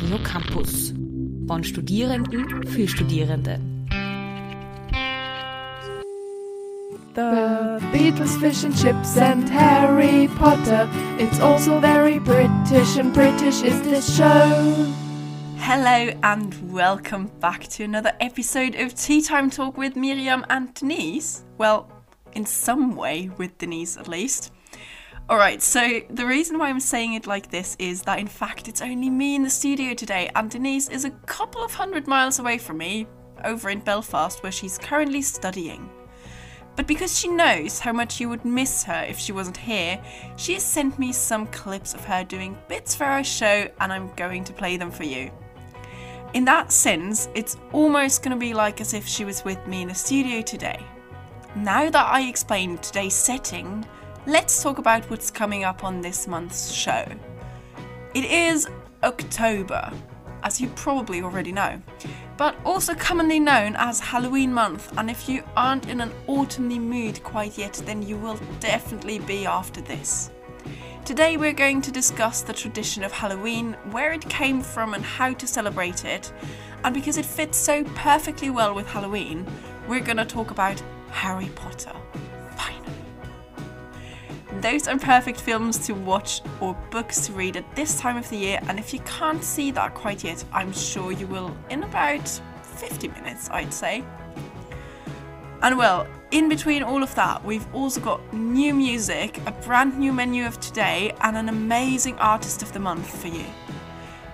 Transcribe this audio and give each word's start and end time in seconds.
Radio 0.00 0.18
Campus. 0.18 0.94
Von 1.48 1.64
Studierenden 1.64 2.62
für 2.68 2.86
Studierende. 2.86 3.58
The 7.16 7.80
Beatles, 7.90 8.36
fish 8.36 8.62
and 8.64 8.76
chips, 8.76 9.16
and 9.16 9.50
Harry 9.50 10.28
Potter. 10.38 10.88
It's 11.18 11.40
also 11.40 11.80
very 11.80 12.20
British, 12.20 12.96
and 12.96 13.12
British 13.12 13.64
is 13.64 13.82
this 13.82 14.16
show. 14.16 14.86
Hello 15.56 16.12
and 16.22 16.54
welcome 16.72 17.28
back 17.40 17.66
to 17.70 17.82
another 17.82 18.12
episode 18.20 18.76
of 18.76 18.94
Tea 18.94 19.20
Time 19.20 19.50
Talk 19.50 19.76
with 19.76 19.96
Mirjam 19.96 20.44
and 20.48 20.72
Denise. 20.74 21.42
Well, 21.58 21.90
in 22.34 22.46
some 22.46 22.94
way 22.94 23.30
with 23.36 23.58
Denise 23.58 23.96
at 23.96 24.06
least. 24.06 24.52
Alright, 25.30 25.60
so 25.60 26.00
the 26.08 26.24
reason 26.24 26.58
why 26.58 26.70
I'm 26.70 26.80
saying 26.80 27.12
it 27.12 27.26
like 27.26 27.50
this 27.50 27.76
is 27.78 28.00
that 28.04 28.18
in 28.18 28.26
fact 28.26 28.66
it's 28.66 28.80
only 28.80 29.10
me 29.10 29.34
in 29.34 29.42
the 29.42 29.50
studio 29.50 29.92
today, 29.92 30.30
and 30.34 30.48
Denise 30.48 30.88
is 30.88 31.04
a 31.04 31.10
couple 31.26 31.62
of 31.62 31.74
hundred 31.74 32.06
miles 32.06 32.38
away 32.38 32.56
from 32.56 32.78
me, 32.78 33.06
over 33.44 33.68
in 33.68 33.80
Belfast, 33.80 34.42
where 34.42 34.50
she's 34.50 34.78
currently 34.78 35.20
studying. 35.20 35.90
But 36.76 36.86
because 36.86 37.18
she 37.18 37.28
knows 37.28 37.78
how 37.78 37.92
much 37.92 38.20
you 38.20 38.30
would 38.30 38.46
miss 38.46 38.82
her 38.84 39.04
if 39.06 39.18
she 39.18 39.32
wasn't 39.32 39.58
here, 39.58 40.02
she 40.38 40.54
has 40.54 40.62
sent 40.62 40.98
me 40.98 41.12
some 41.12 41.46
clips 41.48 41.92
of 41.92 42.06
her 42.06 42.24
doing 42.24 42.56
bits 42.66 42.94
for 42.94 43.04
our 43.04 43.22
show, 43.22 43.68
and 43.80 43.92
I'm 43.92 44.10
going 44.14 44.44
to 44.44 44.54
play 44.54 44.78
them 44.78 44.90
for 44.90 45.04
you. 45.04 45.30
In 46.32 46.46
that 46.46 46.72
sense, 46.72 47.28
it's 47.34 47.58
almost 47.72 48.22
going 48.22 48.34
to 48.34 48.40
be 48.40 48.54
like 48.54 48.80
as 48.80 48.94
if 48.94 49.06
she 49.06 49.26
was 49.26 49.44
with 49.44 49.66
me 49.66 49.82
in 49.82 49.88
the 49.88 49.94
studio 49.94 50.40
today. 50.40 50.82
Now 51.54 51.90
that 51.90 52.06
I 52.06 52.22
explained 52.22 52.82
today's 52.82 53.12
setting, 53.14 53.84
let's 54.28 54.62
talk 54.62 54.76
about 54.76 55.08
what's 55.08 55.30
coming 55.30 55.64
up 55.64 55.82
on 55.82 56.02
this 56.02 56.28
month's 56.28 56.70
show. 56.70 57.02
It 58.14 58.26
is 58.26 58.68
October, 59.02 59.90
as 60.42 60.60
you 60.60 60.68
probably 60.76 61.22
already 61.22 61.50
know, 61.50 61.80
but 62.36 62.54
also 62.62 62.94
commonly 62.94 63.40
known 63.40 63.74
as 63.76 64.00
Halloween 64.00 64.52
month. 64.52 64.92
And 64.98 65.10
if 65.10 65.30
you 65.30 65.42
aren't 65.56 65.88
in 65.88 66.02
an 66.02 66.12
autumny 66.28 66.78
mood 66.78 67.22
quite 67.24 67.56
yet, 67.56 67.80
then 67.86 68.02
you 68.02 68.18
will 68.18 68.38
definitely 68.60 69.18
be 69.18 69.46
after 69.46 69.80
this. 69.80 70.30
Today 71.06 71.38
we're 71.38 71.54
going 71.54 71.80
to 71.80 71.90
discuss 71.90 72.42
the 72.42 72.52
tradition 72.52 73.04
of 73.04 73.12
Halloween, 73.12 73.78
where 73.92 74.12
it 74.12 74.28
came 74.28 74.60
from, 74.60 74.92
and 74.92 75.02
how 75.02 75.32
to 75.32 75.46
celebrate 75.46 76.04
it. 76.04 76.30
And 76.84 76.94
because 76.94 77.16
it 77.16 77.24
fits 77.24 77.56
so 77.56 77.82
perfectly 77.94 78.50
well 78.50 78.74
with 78.74 78.88
Halloween, 78.88 79.46
we're 79.88 80.00
going 80.00 80.18
to 80.18 80.26
talk 80.26 80.50
about 80.50 80.82
Harry 81.12 81.48
Potter. 81.54 81.96
Those 84.60 84.88
are 84.88 84.98
perfect 84.98 85.40
films 85.40 85.78
to 85.86 85.92
watch 85.92 86.40
or 86.60 86.74
books 86.90 87.26
to 87.26 87.32
read 87.32 87.56
at 87.56 87.76
this 87.76 88.00
time 88.00 88.16
of 88.16 88.28
the 88.30 88.36
year, 88.36 88.58
and 88.68 88.78
if 88.78 88.94
you 88.94 89.00
can't 89.00 89.44
see 89.44 89.70
that 89.72 89.94
quite 89.94 90.24
yet, 90.24 90.42
I'm 90.52 90.72
sure 90.72 91.12
you 91.12 91.26
will 91.26 91.56
in 91.70 91.82
about 91.82 92.28
50 92.62 93.08
minutes, 93.08 93.50
I'd 93.50 93.72
say. 93.72 94.04
And 95.60 95.76
well, 95.76 96.06
in 96.30 96.48
between 96.48 96.82
all 96.82 97.02
of 97.02 97.14
that, 97.14 97.44
we've 97.44 97.66
also 97.74 98.00
got 98.00 98.32
new 98.32 98.72
music, 98.72 99.40
a 99.46 99.52
brand 99.52 99.98
new 99.98 100.12
menu 100.12 100.46
of 100.46 100.58
today, 100.60 101.12
and 101.20 101.36
an 101.36 101.48
amazing 101.48 102.16
artist 102.18 102.62
of 102.62 102.72
the 102.72 102.78
month 102.78 103.20
for 103.20 103.28
you. 103.28 103.44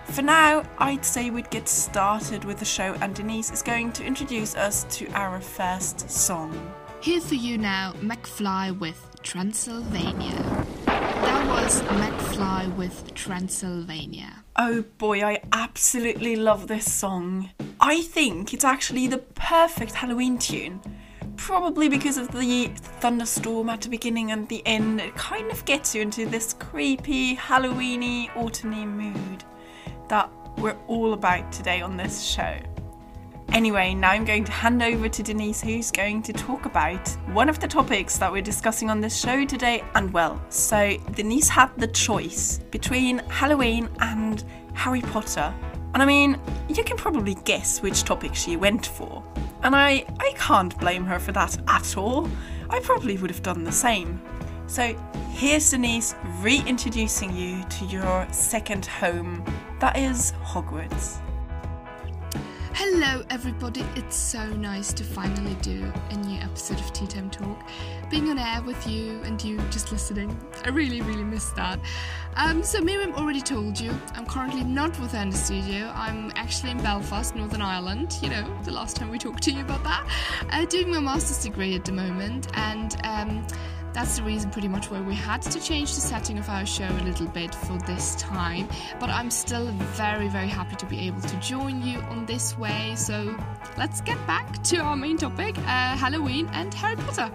For 0.06 0.22
now, 0.22 0.62
I'd 0.78 1.04
say 1.04 1.30
we'd 1.30 1.50
get 1.50 1.68
started 1.68 2.44
with 2.44 2.58
the 2.58 2.64
show, 2.64 2.94
and 3.00 3.14
Denise 3.14 3.50
is 3.50 3.62
going 3.62 3.90
to 3.92 4.04
introduce 4.04 4.54
us 4.54 4.84
to 4.98 5.10
our 5.12 5.40
first 5.40 6.08
song. 6.08 6.72
Here 7.00 7.20
for 7.20 7.34
you 7.34 7.58
now, 7.58 7.94
McFly 8.00 8.78
with 8.78 9.13
Transylvania. 9.24 10.66
That 10.84 11.48
was 11.48 11.80
McFly 11.82 12.76
with 12.76 13.14
Transylvania. 13.14 14.44
Oh 14.56 14.84
boy, 14.98 15.22
I 15.24 15.40
absolutely 15.50 16.36
love 16.36 16.68
this 16.68 16.92
song. 16.92 17.48
I 17.80 18.02
think 18.02 18.52
it's 18.52 18.64
actually 18.64 19.06
the 19.06 19.18
perfect 19.18 19.94
Halloween 19.94 20.36
tune. 20.36 20.78
Probably 21.36 21.88
because 21.88 22.18
of 22.18 22.30
the 22.32 22.66
thunderstorm 23.00 23.70
at 23.70 23.80
the 23.80 23.88
beginning 23.88 24.30
and 24.30 24.46
the 24.48 24.62
end, 24.66 25.00
it 25.00 25.14
kind 25.16 25.50
of 25.50 25.64
gets 25.64 25.94
you 25.94 26.02
into 26.02 26.26
this 26.26 26.52
creepy, 26.52 27.34
Halloweeny, 27.34 28.28
autumny 28.32 28.86
mood 28.86 29.42
that 30.08 30.30
we're 30.58 30.76
all 30.86 31.14
about 31.14 31.50
today 31.50 31.80
on 31.80 31.96
this 31.96 32.22
show. 32.22 32.58
Anyway, 33.54 33.94
now 33.94 34.10
I'm 34.10 34.24
going 34.24 34.42
to 34.42 34.50
hand 34.50 34.82
over 34.82 35.08
to 35.08 35.22
Denise, 35.22 35.62
who's 35.62 35.92
going 35.92 36.24
to 36.24 36.32
talk 36.32 36.66
about 36.66 37.08
one 37.32 37.48
of 37.48 37.60
the 37.60 37.68
topics 37.68 38.18
that 38.18 38.32
we're 38.32 38.42
discussing 38.42 38.90
on 38.90 39.00
this 39.00 39.16
show 39.16 39.44
today. 39.44 39.84
And 39.94 40.12
well, 40.12 40.44
so 40.48 40.96
Denise 41.12 41.48
had 41.48 41.70
the 41.76 41.86
choice 41.86 42.58
between 42.72 43.18
Halloween 43.28 43.88
and 44.00 44.42
Harry 44.72 45.02
Potter. 45.02 45.54
And 45.94 46.02
I 46.02 46.04
mean, 46.04 46.36
you 46.68 46.82
can 46.82 46.96
probably 46.96 47.36
guess 47.44 47.80
which 47.80 48.02
topic 48.02 48.34
she 48.34 48.56
went 48.56 48.86
for. 48.86 49.22
And 49.62 49.76
I, 49.76 50.04
I 50.18 50.32
can't 50.36 50.76
blame 50.80 51.04
her 51.04 51.20
for 51.20 51.30
that 51.30 51.56
at 51.68 51.96
all. 51.96 52.28
I 52.70 52.80
probably 52.80 53.16
would 53.18 53.30
have 53.30 53.44
done 53.44 53.62
the 53.62 53.70
same. 53.70 54.20
So 54.66 54.96
here's 55.30 55.70
Denise 55.70 56.16
reintroducing 56.40 57.36
you 57.36 57.62
to 57.62 57.84
your 57.84 58.26
second 58.32 58.86
home. 58.86 59.44
That 59.78 59.96
is 59.96 60.32
Hogwarts. 60.42 61.20
Hello, 62.76 63.22
everybody. 63.30 63.86
It's 63.94 64.16
so 64.16 64.44
nice 64.48 64.92
to 64.94 65.04
finally 65.04 65.54
do 65.62 65.92
a 66.10 66.16
new 66.16 66.40
episode 66.40 66.80
of 66.80 66.92
Tea 66.92 67.06
Time 67.06 67.30
Talk. 67.30 67.56
Being 68.10 68.30
on 68.30 68.38
air 68.38 68.62
with 68.62 68.84
you 68.84 69.20
and 69.22 69.42
you 69.44 69.58
just 69.70 69.92
listening. 69.92 70.36
I 70.64 70.70
really, 70.70 71.00
really 71.00 71.22
miss 71.22 71.50
that. 71.50 71.78
Um, 72.34 72.64
so, 72.64 72.80
Mirjam 72.80 73.14
already 73.14 73.40
told 73.40 73.78
you, 73.78 73.96
I'm 74.14 74.26
currently 74.26 74.64
not 74.64 74.98
with 74.98 75.12
her 75.12 75.22
in 75.22 75.30
the 75.30 75.36
studio. 75.36 75.92
I'm 75.94 76.32
actually 76.34 76.72
in 76.72 76.78
Belfast, 76.78 77.36
Northern 77.36 77.62
Ireland. 77.62 78.18
You 78.20 78.30
know, 78.30 78.60
the 78.64 78.72
last 78.72 78.96
time 78.96 79.08
we 79.08 79.18
talked 79.18 79.44
to 79.44 79.52
you 79.52 79.60
about 79.60 79.84
that. 79.84 80.04
Uh, 80.50 80.64
doing 80.64 80.90
my 80.90 80.98
master's 80.98 81.44
degree 81.44 81.76
at 81.76 81.84
the 81.84 81.92
moment. 81.92 82.48
And 82.54 82.96
um, 83.04 83.46
that's 83.94 84.16
the 84.18 84.24
reason 84.24 84.50
pretty 84.50 84.66
much 84.66 84.90
why 84.90 85.00
we 85.00 85.14
had 85.14 85.40
to 85.40 85.60
change 85.60 85.94
the 85.94 86.00
setting 86.00 86.36
of 86.36 86.48
our 86.48 86.66
show 86.66 86.88
a 86.88 87.04
little 87.04 87.28
bit 87.28 87.54
for 87.54 87.78
this 87.86 88.16
time. 88.16 88.68
But 88.98 89.08
I'm 89.08 89.30
still 89.30 89.66
very, 89.94 90.28
very 90.28 90.48
happy 90.48 90.74
to 90.76 90.86
be 90.86 91.06
able 91.06 91.20
to 91.22 91.36
join 91.36 91.80
you 91.80 92.00
on 92.00 92.26
this 92.26 92.58
way. 92.58 92.94
So 92.96 93.38
let's 93.78 94.00
get 94.00 94.18
back 94.26 94.62
to 94.64 94.78
our 94.78 94.96
main 94.96 95.16
topic 95.16 95.56
uh, 95.58 95.96
Halloween 95.96 96.50
and 96.52 96.74
Harry 96.74 96.96
Potter. 96.96 97.30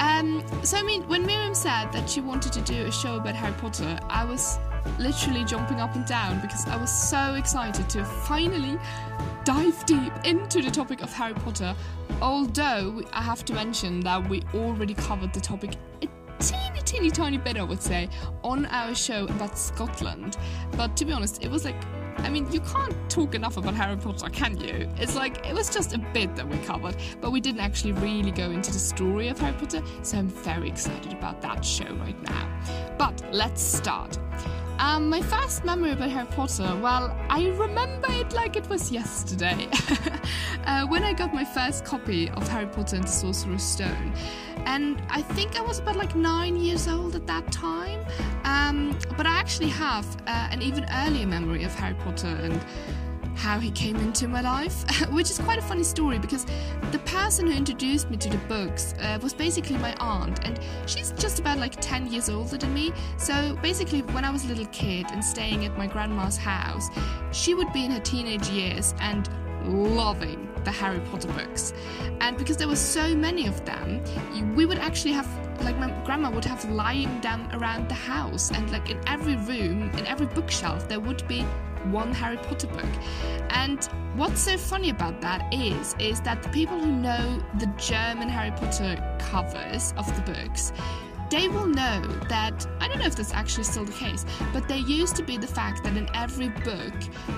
Um, 0.00 0.44
so, 0.64 0.76
I 0.76 0.82
mean, 0.82 1.06
when 1.08 1.24
Mirjam 1.24 1.54
said 1.54 1.92
that 1.92 2.10
she 2.10 2.20
wanted 2.20 2.52
to 2.54 2.60
do 2.62 2.86
a 2.86 2.92
show 2.92 3.16
about 3.16 3.36
Harry 3.36 3.54
Potter, 3.54 3.98
I 4.10 4.24
was 4.24 4.58
literally 4.98 5.44
jumping 5.44 5.80
up 5.80 5.94
and 5.94 6.04
down 6.06 6.40
because 6.40 6.66
I 6.66 6.76
was 6.76 6.90
so 6.90 7.34
excited 7.34 7.88
to 7.90 8.04
finally 8.04 8.78
dive 9.44 9.84
deep 9.86 10.12
into 10.24 10.62
the 10.62 10.70
topic 10.70 11.02
of 11.02 11.12
Harry 11.12 11.34
Potter. 11.34 11.74
Although 12.20 13.02
I 13.12 13.22
have 13.22 13.44
to 13.46 13.54
mention 13.54 14.00
that 14.00 14.28
we 14.28 14.42
already 14.54 14.94
covered 14.94 15.32
the 15.32 15.40
topic 15.40 15.72
a 16.02 16.08
teeny, 16.38 16.80
teeny, 16.84 17.10
tiny 17.10 17.38
bit, 17.38 17.56
I 17.56 17.62
would 17.62 17.82
say, 17.82 18.08
on 18.42 18.66
our 18.66 18.94
show 18.94 19.24
about 19.24 19.58
Scotland. 19.58 20.36
But 20.76 20.96
to 20.96 21.04
be 21.04 21.12
honest, 21.12 21.42
it 21.42 21.50
was 21.50 21.64
like 21.64 21.76
I 22.18 22.28
mean, 22.28 22.50
you 22.52 22.60
can't 22.60 22.94
talk 23.10 23.34
enough 23.34 23.56
about 23.56 23.74
Harry 23.74 23.96
Potter, 23.96 24.28
can 24.28 24.58
you? 24.60 24.88
It's 24.96 25.16
like, 25.16 25.44
it 25.46 25.54
was 25.54 25.68
just 25.70 25.92
a 25.92 25.98
bit 25.98 26.36
that 26.36 26.48
we 26.48 26.56
covered, 26.58 26.94
but 27.20 27.32
we 27.32 27.40
didn't 27.40 27.60
actually 27.60 27.92
really 27.92 28.30
go 28.30 28.50
into 28.50 28.70
the 28.70 28.78
story 28.78 29.28
of 29.28 29.38
Harry 29.40 29.54
Potter, 29.54 29.82
so 30.02 30.18
I'm 30.18 30.28
very 30.28 30.68
excited 30.68 31.12
about 31.12 31.42
that 31.42 31.64
show 31.64 31.92
right 31.94 32.20
now. 32.22 32.94
But 32.96 33.22
let's 33.32 33.60
start. 33.60 34.18
Um, 34.82 35.08
my 35.08 35.22
first 35.22 35.64
memory 35.64 35.92
about 35.92 36.10
Harry 36.10 36.26
Potter, 36.26 36.76
well, 36.82 37.16
I 37.28 37.50
remember 37.50 38.08
it 38.10 38.32
like 38.32 38.56
it 38.56 38.68
was 38.68 38.90
yesterday. 38.90 39.68
uh, 40.66 40.84
when 40.88 41.04
I 41.04 41.12
got 41.12 41.32
my 41.32 41.44
first 41.44 41.84
copy 41.84 42.28
of 42.30 42.48
Harry 42.48 42.66
Potter 42.66 42.96
and 42.96 43.04
the 43.04 43.08
Sorcerer's 43.08 43.62
Stone. 43.62 44.12
And 44.66 45.00
I 45.08 45.22
think 45.22 45.56
I 45.56 45.60
was 45.60 45.78
about 45.78 45.94
like 45.94 46.16
nine 46.16 46.56
years 46.56 46.88
old 46.88 47.14
at 47.14 47.28
that 47.28 47.52
time. 47.52 48.04
Um, 48.42 48.98
but 49.16 49.24
I 49.24 49.36
actually 49.36 49.68
have 49.68 50.04
uh, 50.26 50.48
an 50.50 50.60
even 50.62 50.84
earlier 50.92 51.28
memory 51.28 51.62
of 51.62 51.72
Harry 51.76 51.94
Potter 51.94 52.36
and 52.42 52.60
how 53.34 53.58
he 53.58 53.70
came 53.70 53.96
into 53.96 54.28
my 54.28 54.40
life, 54.40 54.84
which 55.10 55.30
is 55.30 55.38
quite 55.38 55.58
a 55.58 55.62
funny 55.62 55.84
story 55.84 56.18
because 56.18 56.46
the 56.90 56.98
person 57.00 57.46
who 57.46 57.52
introduced 57.52 58.10
me 58.10 58.16
to 58.16 58.28
the 58.28 58.38
books 58.48 58.94
uh, 59.00 59.18
was 59.22 59.34
basically 59.34 59.76
my 59.78 59.94
aunt, 59.98 60.44
and 60.44 60.60
she's 60.86 61.12
just 61.12 61.38
about 61.38 61.58
like 61.58 61.74
10 61.80 62.12
years 62.12 62.28
older 62.28 62.56
than 62.56 62.72
me. 62.74 62.92
So 63.16 63.56
basically, 63.62 64.02
when 64.02 64.24
I 64.24 64.30
was 64.30 64.44
a 64.44 64.48
little 64.48 64.66
kid 64.66 65.06
and 65.10 65.24
staying 65.24 65.64
at 65.64 65.76
my 65.76 65.86
grandma's 65.86 66.36
house, 66.36 66.88
she 67.32 67.54
would 67.54 67.72
be 67.72 67.84
in 67.84 67.90
her 67.90 68.00
teenage 68.00 68.48
years 68.48 68.94
and 69.00 69.28
loving 69.66 70.48
the 70.64 70.70
Harry 70.70 71.00
Potter 71.10 71.28
books. 71.28 71.72
And 72.20 72.36
because 72.36 72.56
there 72.56 72.68
were 72.68 72.76
so 72.76 73.14
many 73.14 73.46
of 73.46 73.64
them, 73.64 74.02
we 74.54 74.66
would 74.66 74.78
actually 74.78 75.12
have 75.12 75.28
like 75.62 75.78
my 75.78 75.90
grandma 76.04 76.30
would 76.30 76.44
have 76.44 76.64
lying 76.70 77.20
them 77.20 77.48
around 77.52 77.88
the 77.88 77.94
house 77.94 78.50
and 78.50 78.70
like 78.72 78.90
in 78.90 78.98
every 79.06 79.36
room 79.36 79.90
in 79.96 80.06
every 80.06 80.26
bookshelf 80.26 80.88
there 80.88 80.98
would 80.98 81.26
be 81.28 81.46
one 81.90 82.12
Harry 82.12 82.36
Potter 82.38 82.68
book. 82.68 82.84
And 83.50 83.84
what's 84.14 84.40
so 84.40 84.56
funny 84.56 84.90
about 84.90 85.20
that 85.20 85.52
is 85.52 85.94
is 85.98 86.20
that 86.22 86.42
the 86.42 86.48
people 86.50 86.78
who 86.78 86.92
know 86.92 87.42
the 87.58 87.66
German 87.76 88.28
Harry 88.28 88.52
Potter 88.52 88.96
covers 89.18 89.94
of 89.96 90.06
the 90.16 90.32
books 90.32 90.72
they 91.32 91.48
will 91.48 91.66
know 91.66 92.02
that 92.28 92.66
I 92.78 92.88
don't 92.88 92.98
know 92.98 93.06
if 93.06 93.16
that's 93.16 93.32
actually 93.32 93.64
still 93.64 93.86
the 93.86 93.92
case, 93.92 94.26
but 94.52 94.68
there 94.68 94.76
used 94.76 95.16
to 95.16 95.22
be 95.22 95.38
the 95.38 95.46
fact 95.46 95.82
that 95.82 95.96
in 95.96 96.06
every 96.12 96.50
book, 96.50 96.92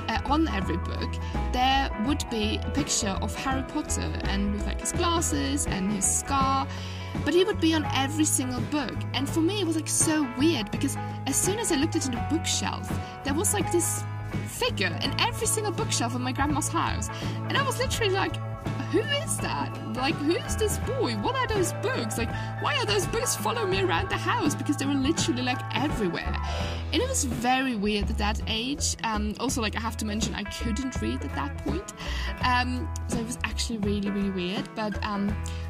uh, 0.09 0.19
on 0.25 0.49
every 0.49 0.79
book, 0.79 1.15
there 1.53 1.89
would 2.05 2.29
be 2.29 2.59
a 2.65 2.71
picture 2.71 3.17
of 3.23 3.33
Harry 3.37 3.63
Potter 3.63 4.13
and 4.25 4.53
with 4.53 4.67
like 4.67 4.81
his 4.81 4.91
glasses 4.91 5.69
and 5.69 5.93
his 5.93 6.05
scar. 6.05 6.67
But 7.25 7.35
he 7.35 7.45
would 7.45 7.61
be 7.61 7.73
on 7.73 7.85
every 7.95 8.25
single 8.25 8.61
book, 8.63 8.97
and 9.13 9.29
for 9.29 9.41
me 9.41 9.61
it 9.61 9.67
was 9.67 9.77
like 9.77 9.87
so 9.87 10.29
weird 10.37 10.73
because 10.73 10.97
as 11.29 11.37
soon 11.37 11.61
as 11.61 11.71
I 11.71 11.77
looked 11.77 11.95
into 11.95 12.11
the 12.11 12.27
bookshelf, 12.29 12.93
there 13.23 13.35
was 13.35 13.55
like 13.55 13.71
this 13.71 14.03
figure 14.35 14.99
in 15.03 15.15
every 15.21 15.47
single 15.47 15.73
bookshelf 15.73 16.15
in 16.15 16.23
my 16.23 16.33
grandma's 16.33 16.69
house, 16.69 17.09
and 17.49 17.57
I 17.57 17.63
was 17.63 17.79
literally 17.79 18.13
like, 18.13 18.37
who 18.95 19.01
is 19.01 19.37
that? 19.39 19.77
Like, 19.97 20.15
who's 20.15 20.55
this 20.55 20.79
boy? 20.79 21.15
What 21.15 21.35
are 21.35 21.49
those 21.49 21.73
books? 21.75 22.17
Like, 22.17 22.31
why 22.61 22.77
are 22.77 22.87
those 22.87 23.07
books 23.07 23.35
following 23.35 23.71
me 23.71 23.83
around 23.83 24.09
the 24.09 24.17
house? 24.17 24.55
Because 24.55 24.77
they 24.77 24.87
were 24.87 24.95
literally 24.95 25.43
like 25.43 25.59
everywhere. 25.75 26.37
And 26.93 27.03
it 27.03 27.09
was 27.09 27.25
very 27.25 27.75
weird 27.75 28.09
at 28.09 28.19
that 28.19 28.41
age. 28.47 28.97
Um, 29.03 29.35
also, 29.41 29.61
like, 29.61 29.75
I 29.75 29.81
have 29.81 29.97
to 29.97 30.05
mention, 30.05 30.37
I 30.37 30.45
couldn't 30.45 31.01
read 31.03 31.25
at 31.25 31.35
that 31.35 31.59
point. 31.65 31.93
Um, 32.45 32.89
so 33.09 33.19
it 33.19 33.27
was 33.27 33.39
actually 33.43 33.79
really, 33.79 34.11
really 34.11 34.31
weird. 34.31 34.69
But 34.77 35.05
um, 35.05 35.29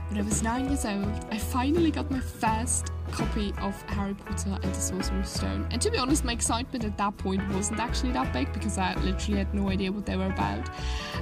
when 0.09 0.21
I 0.21 0.23
was 0.23 0.43
nine 0.43 0.67
years 0.67 0.85
old, 0.85 1.27
I 1.31 1.39
finally 1.39 1.91
got 1.91 2.11
my 2.11 2.21
first 2.21 2.91
copy 3.15 3.55
of 3.59 3.81
Harry 3.83 4.15
Potter 4.15 4.59
and 4.63 4.75
the 4.75 4.81
Sorcerer's 4.81 5.29
Stone. 5.29 5.69
And 5.71 5.81
to 5.81 5.91
be 5.91 5.99
honest, 5.99 6.25
my 6.25 6.33
excitement 6.33 6.85
at 6.85 6.99
that 6.99 7.17
point 7.17 7.47
wasn't 7.53 7.81
actually 7.81 8.13
that 8.13 8.33
big 8.33 8.53
because 8.53 8.77
I 8.77 8.95
literally 8.97 9.39
had 9.39 9.55
no 9.55 9.71
idea 9.71 9.93
what 9.93 10.05
they 10.05 10.17
were 10.17 10.27
about. 10.27 10.69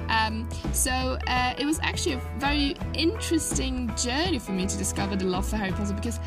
Um, 0.09 0.49
so 0.71 0.91
uh, 1.27 1.53
it 1.57 1.65
was 1.65 1.79
actually 1.81 2.13
a 2.13 2.21
very 2.37 2.75
interesting 2.93 3.93
journey 3.95 4.39
for 4.39 4.51
me 4.51 4.65
to 4.65 4.77
discover 4.77 5.15
the 5.15 5.25
love 5.25 5.47
for 5.47 5.57
Harry 5.57 5.71
Potter 5.71 5.93
because. 5.93 6.19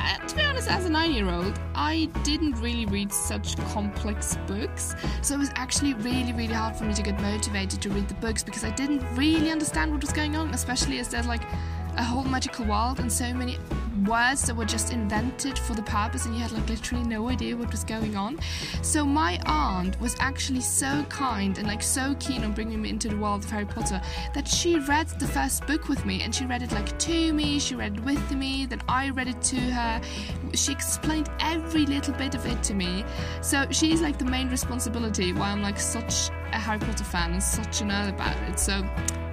Uh, 0.00 0.16
to 0.28 0.36
be 0.36 0.42
honest, 0.42 0.70
as 0.70 0.86
a 0.86 0.88
nine 0.88 1.10
year 1.10 1.28
old, 1.28 1.58
I 1.74 2.08
didn't 2.22 2.52
really 2.60 2.86
read 2.86 3.12
such 3.12 3.56
complex 3.72 4.38
books. 4.46 4.94
So 5.22 5.34
it 5.34 5.38
was 5.38 5.50
actually 5.56 5.94
really, 5.94 6.32
really 6.32 6.54
hard 6.54 6.76
for 6.76 6.84
me 6.84 6.94
to 6.94 7.02
get 7.02 7.20
motivated 7.20 7.82
to 7.82 7.90
read 7.90 8.06
the 8.06 8.14
books 8.14 8.44
because 8.44 8.62
I 8.62 8.70
didn't 8.70 9.02
really 9.16 9.50
understand 9.50 9.90
what 9.90 10.00
was 10.00 10.12
going 10.12 10.36
on, 10.36 10.54
especially 10.54 11.00
as 11.00 11.08
there's 11.08 11.26
like 11.26 11.42
a 11.98 12.02
whole 12.02 12.24
magical 12.24 12.64
world 12.64 13.00
and 13.00 13.12
so 13.12 13.34
many 13.34 13.58
words 14.06 14.42
that 14.42 14.54
were 14.54 14.64
just 14.64 14.92
invented 14.92 15.58
for 15.58 15.74
the 15.74 15.82
purpose 15.82 16.26
and 16.26 16.34
you 16.34 16.40
had 16.40 16.52
like 16.52 16.68
literally 16.68 17.04
no 17.04 17.28
idea 17.28 17.56
what 17.56 17.70
was 17.70 17.82
going 17.82 18.16
on. 18.16 18.38
So 18.82 19.04
my 19.04 19.40
aunt 19.46 20.00
was 20.00 20.16
actually 20.20 20.60
so 20.60 21.04
kind 21.08 21.58
and 21.58 21.66
like 21.66 21.82
so 21.82 22.14
keen 22.20 22.44
on 22.44 22.52
bringing 22.52 22.80
me 22.80 22.90
into 22.90 23.08
the 23.08 23.16
world 23.16 23.44
of 23.44 23.50
Harry 23.50 23.66
Potter 23.66 24.00
that 24.34 24.46
she 24.46 24.78
read 24.78 25.08
the 25.18 25.26
first 25.26 25.66
book 25.66 25.88
with 25.88 26.04
me 26.06 26.22
and 26.22 26.32
she 26.32 26.46
read 26.46 26.62
it 26.62 26.70
like 26.72 26.96
to 27.00 27.32
me, 27.32 27.58
she 27.58 27.74
read 27.74 27.96
it 27.96 28.04
with 28.04 28.30
me, 28.32 28.66
then 28.66 28.80
I 28.88 29.10
read 29.10 29.28
it 29.28 29.42
to 29.42 29.56
her. 29.56 30.00
She 30.54 30.70
explained 30.72 31.28
every 31.40 31.84
little 31.84 32.14
bit 32.14 32.36
of 32.36 32.46
it 32.46 32.62
to 32.64 32.74
me. 32.74 33.04
So 33.42 33.66
she's 33.70 34.00
like 34.00 34.18
the 34.18 34.24
main 34.24 34.48
responsibility 34.48 35.32
why 35.32 35.50
I'm 35.50 35.62
like 35.62 35.80
such 35.80 36.30
a 36.52 36.58
Harry 36.58 36.78
Potter 36.78 37.04
fan 37.04 37.32
and 37.32 37.42
such 37.42 37.80
a 37.80 37.84
nerd 37.84 38.10
about 38.10 38.36
it. 38.48 38.58
So 38.60 38.88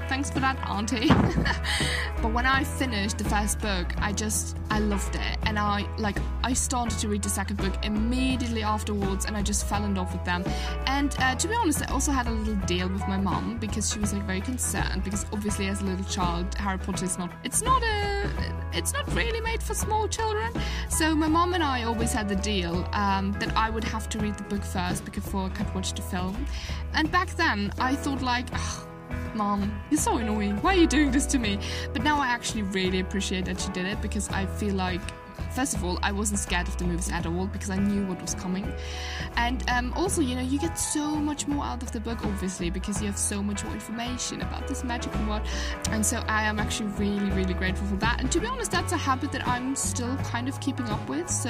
Thanks 0.07 0.30
for 0.30 0.40
that, 0.40 0.57
Auntie. 0.69 1.07
but 2.22 2.31
when 2.31 2.46
I 2.46 2.63
finished 2.63 3.18
the 3.18 3.24
first 3.24 3.60
book, 3.60 3.88
I 3.98 4.13
just 4.13 4.56
I 4.69 4.80
loved 4.80 5.16
it, 5.16 5.38
and 5.44 5.57
I 5.57 5.88
like 5.98 6.18
I 6.44 6.54
started 6.54 7.00
to 7.00 7.07
read 7.07 7.24
the 7.24 7.30
second 7.30 7.57
book 7.57 7.74
immediately 7.84 8.62
afterwards, 8.62 9.25
and 9.25 9.36
I 9.36 9.42
just 9.42 9.68
fell 9.68 9.84
in 9.84 9.96
love 9.96 10.13
with 10.13 10.24
them. 10.24 10.44
And 10.86 11.16
uh, 11.19 11.36
to 11.36 11.48
be 11.48 11.56
honest, 11.56 11.81
I 11.81 11.92
also 11.92 12.12
had 12.12 12.28
a 12.28 12.31
little 12.31 12.56
deal 12.68 12.88
with 12.88 13.07
my 13.07 13.18
mom 13.18 13.57
because 13.57 13.92
she 13.92 14.00
was 14.00 14.13
like 14.13 14.24
very 14.24 14.42
concerned 14.42 15.04
because 15.04 15.25
obviously 15.34 15.68
as 15.68 15.81
a 15.81 15.86
little 15.86 16.06
child, 16.06 16.54
Harry 16.56 16.78
Potter 16.78 17.06
is 17.06 17.18
not 17.18 17.31
it's 17.44 17.63
not 17.63 17.81
a 17.81 18.30
it's 18.74 18.94
not 18.94 19.12
really 19.16 19.42
made 19.42 19.63
for 19.63 19.74
small 19.74 20.07
children. 20.07 20.54
So 20.90 21.16
my 21.16 21.28
mom 21.28 21.56
and 21.56 21.63
I 21.63 21.84
always 21.84 22.13
had 22.13 22.30
the 22.30 22.36
deal 22.36 22.88
um, 22.94 23.34
that 23.40 23.56
I 23.57 23.72
would 23.72 23.84
have 23.86 24.07
to 24.10 24.19
read 24.19 24.38
the 24.38 24.44
book 24.44 24.63
first 24.63 25.04
before 25.12 25.46
I 25.46 25.50
could 25.50 25.74
watch 25.74 25.94
the 25.94 26.04
film. 26.04 26.46
And 26.94 27.12
back 27.12 27.36
then, 27.36 27.74
I 27.80 27.96
thought 27.96 28.22
like. 28.22 28.46
Oh, 28.54 28.88
Mom, 29.34 29.81
you're 29.90 30.00
so 30.00 30.18
annoying. 30.18 30.62
Why 30.62 30.75
are 30.75 30.80
you 30.80 30.88
doing 30.88 31.12
this 31.12 31.25
to 31.28 31.40
me? 31.40 31.60
But 31.94 32.04
now 32.04 32.19
I 32.19 32.28
actually 32.28 32.63
really 32.63 33.00
appreciate 33.00 33.46
that 33.46 33.60
she 33.60 33.69
did 33.72 33.86
it 33.86 34.02
because 34.02 34.30
I 34.30 34.46
feel 34.46 34.75
like 34.75 35.02
First 35.56 35.74
of 35.74 35.86
all, 35.86 35.98
I 36.04 36.12
wasn't 36.12 36.40
scared 36.40 36.68
of 36.68 36.75
the 36.75 36.84
movies 36.84 37.10
at 37.10 37.25
all 37.25 37.48
because 37.48 37.69
I 37.69 37.78
knew 37.78 38.06
what 38.06 38.22
was 38.22 38.36
coming. 38.36 38.69
And 39.38 39.63
um, 39.69 39.94
also, 39.94 40.22
you 40.22 40.36
know, 40.36 40.42
you 40.42 40.60
get 40.60 40.75
so 40.75 41.16
much 41.16 41.48
more 41.48 41.63
out 41.63 41.81
of 41.81 41.94
the 41.94 42.00
book, 42.02 42.25
obviously, 42.25 42.69
because 42.69 43.00
you 43.02 43.07
have 43.07 43.18
so 43.18 43.42
much 43.42 43.63
more 43.63 43.74
information 43.74 44.42
about 44.42 44.68
this 44.68 44.84
magical 44.84 45.25
world. 45.25 45.44
And 45.92 46.06
so 46.06 46.22
I 46.28 46.44
am 46.44 46.60
actually 46.60 46.90
really, 46.90 47.31
really 47.31 47.54
grateful 47.54 47.88
for 47.88 47.96
that. 47.98 48.19
And 48.19 48.30
to 48.34 48.42
be 48.42 48.48
honest, 48.48 48.72
that's 48.72 48.92
a 48.92 48.98
habit 48.98 49.31
that 49.31 49.48
I'm 49.48 49.78
still 49.78 50.18
kind 50.18 50.50
of 50.50 50.60
keeping 50.60 50.88
up 50.88 51.07
with. 51.07 51.30
So 51.30 51.50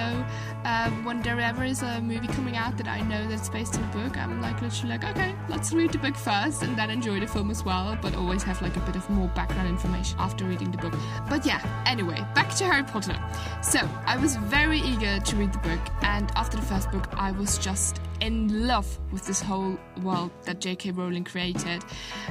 uh, 0.65 0.91
when 1.03 1.23
there 1.23 1.39
ever 1.39 1.63
is 1.63 1.81
a 1.81 1.99
movie 1.99 2.27
coming 2.27 2.55
out 2.55 2.77
that 2.77 2.87
I 2.87 3.01
know 3.01 3.27
that's 3.27 3.49
based 3.49 3.75
on 3.75 3.83
a 3.85 3.87
book, 3.87 4.17
I'm 4.19 4.39
like 4.39 4.61
literally 4.61 4.97
like, 4.99 5.03
okay, 5.03 5.33
let's 5.49 5.73
read 5.73 5.91
the 5.91 5.97
book 5.97 6.15
first 6.15 6.61
and 6.61 6.77
then 6.77 6.91
enjoy 6.91 7.19
the 7.19 7.27
film 7.27 7.49
as 7.49 7.65
well, 7.65 7.97
but 8.03 8.15
always 8.15 8.43
have 8.43 8.61
like 8.61 8.77
a 8.77 8.81
bit 8.81 8.95
of 8.95 9.09
more 9.09 9.29
background 9.29 9.67
information 9.67 10.15
after 10.19 10.45
reading 10.45 10.69
the 10.69 10.77
book. 10.77 10.93
But 11.27 11.43
yeah, 11.43 11.59
anyway, 11.87 12.23
back 12.35 12.53
to 12.55 12.65
Harry 12.65 12.83
Potter. 12.83 13.17
So 13.63 13.79
I 14.05 14.17
was 14.17 14.35
very 14.35 14.79
eager 14.79 15.19
to 15.19 15.35
read 15.35 15.53
the 15.53 15.59
book, 15.59 15.79
and 16.01 16.31
after 16.35 16.57
the 16.57 16.63
first 16.63 16.91
book, 16.91 17.07
I 17.13 17.31
was 17.31 17.57
just 17.57 18.01
in 18.21 18.67
love 18.67 18.99
with 19.11 19.25
this 19.25 19.41
whole 19.41 19.77
world 20.01 20.31
that 20.43 20.59
J.K. 20.59 20.91
Rowling 20.91 21.23
created. 21.23 21.83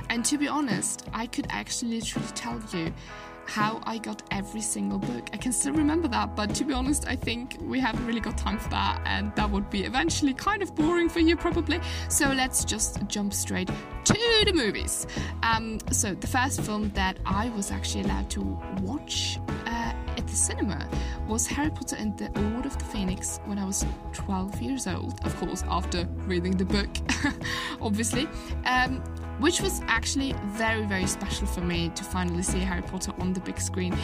And 0.09 0.25
to 0.25 0.39
be 0.39 0.49
honest, 0.49 1.09
I 1.13 1.27
could 1.27 1.47
actually 1.51 1.97
literally 1.97 2.29
tell 2.35 2.61
you 2.73 2.93
how 3.47 3.81
I 3.85 3.99
got 3.99 4.23
every 4.31 4.61
single 4.61 4.99
book. 4.99 5.29
I 5.33 5.37
can 5.37 5.53
still 5.53 5.75
remember 5.75 6.09
that, 6.09 6.35
but 6.37 6.55
to 6.55 6.65
be 6.65 6.73
honest, 6.73 7.07
I 7.07 7.17
think 7.17 7.57
we 7.61 7.81
haven't 7.81 8.07
really 8.07 8.21
got 8.21 8.39
time 8.39 8.59
for 8.59 8.71
that, 8.71 9.03
and 9.05 9.35
that 9.37 9.51
would 9.51 9.71
be 9.71 9.85
eventually 9.85 10.35
kind 10.35 10.63
of 10.63 10.75
boring 10.75 11.09
for 11.09 11.21
you, 11.21 11.37
probably. 11.37 11.81
So 12.09 12.29
let's 12.33 12.65
just 12.65 13.07
jump 13.07 13.35
straight 13.35 13.71
to 14.05 14.15
the 14.45 14.53
movies. 14.53 15.07
Um, 15.43 15.79
so, 15.91 16.15
the 16.15 16.27
first 16.27 16.61
film 16.63 16.91
that 16.95 17.19
I 17.25 17.51
was 17.51 17.71
actually 17.71 18.05
allowed 18.05 18.31
to 18.31 18.41
watch 18.83 19.39
at 20.17 20.27
the 20.27 20.37
cinema 20.37 20.89
was 21.29 21.47
Harry 21.47 21.71
Potter 21.71 21.97
and 21.97 22.17
the 22.17 22.27
Order 22.55 22.69
of 22.69 22.79
the 22.79 22.85
Phoenix 22.85 23.41
when 23.47 23.59
I 23.59 23.65
was 23.65 23.85
12 24.13 24.61
years 24.63 24.87
old, 24.87 25.25
of 25.25 25.37
course, 25.37 25.65
after 25.69 26.07
reading 26.27 26.57
the 26.57 26.65
book, 26.65 26.89
obviously. 27.81 28.29
Um, 28.67 29.03
which 29.39 29.61
was 29.61 29.81
actually 29.89 30.33
very, 30.47 30.85
very 30.87 31.07
special 31.07 31.47
for 31.47 31.61
me 31.61 31.91
to 31.97 32.05
finally 32.05 32.43
see 32.43 32.61
Harry 32.61 32.83
Potter 32.83 33.13
on 33.19 33.33
the 33.33 33.41
big 33.41 33.61
screen. 33.61 33.97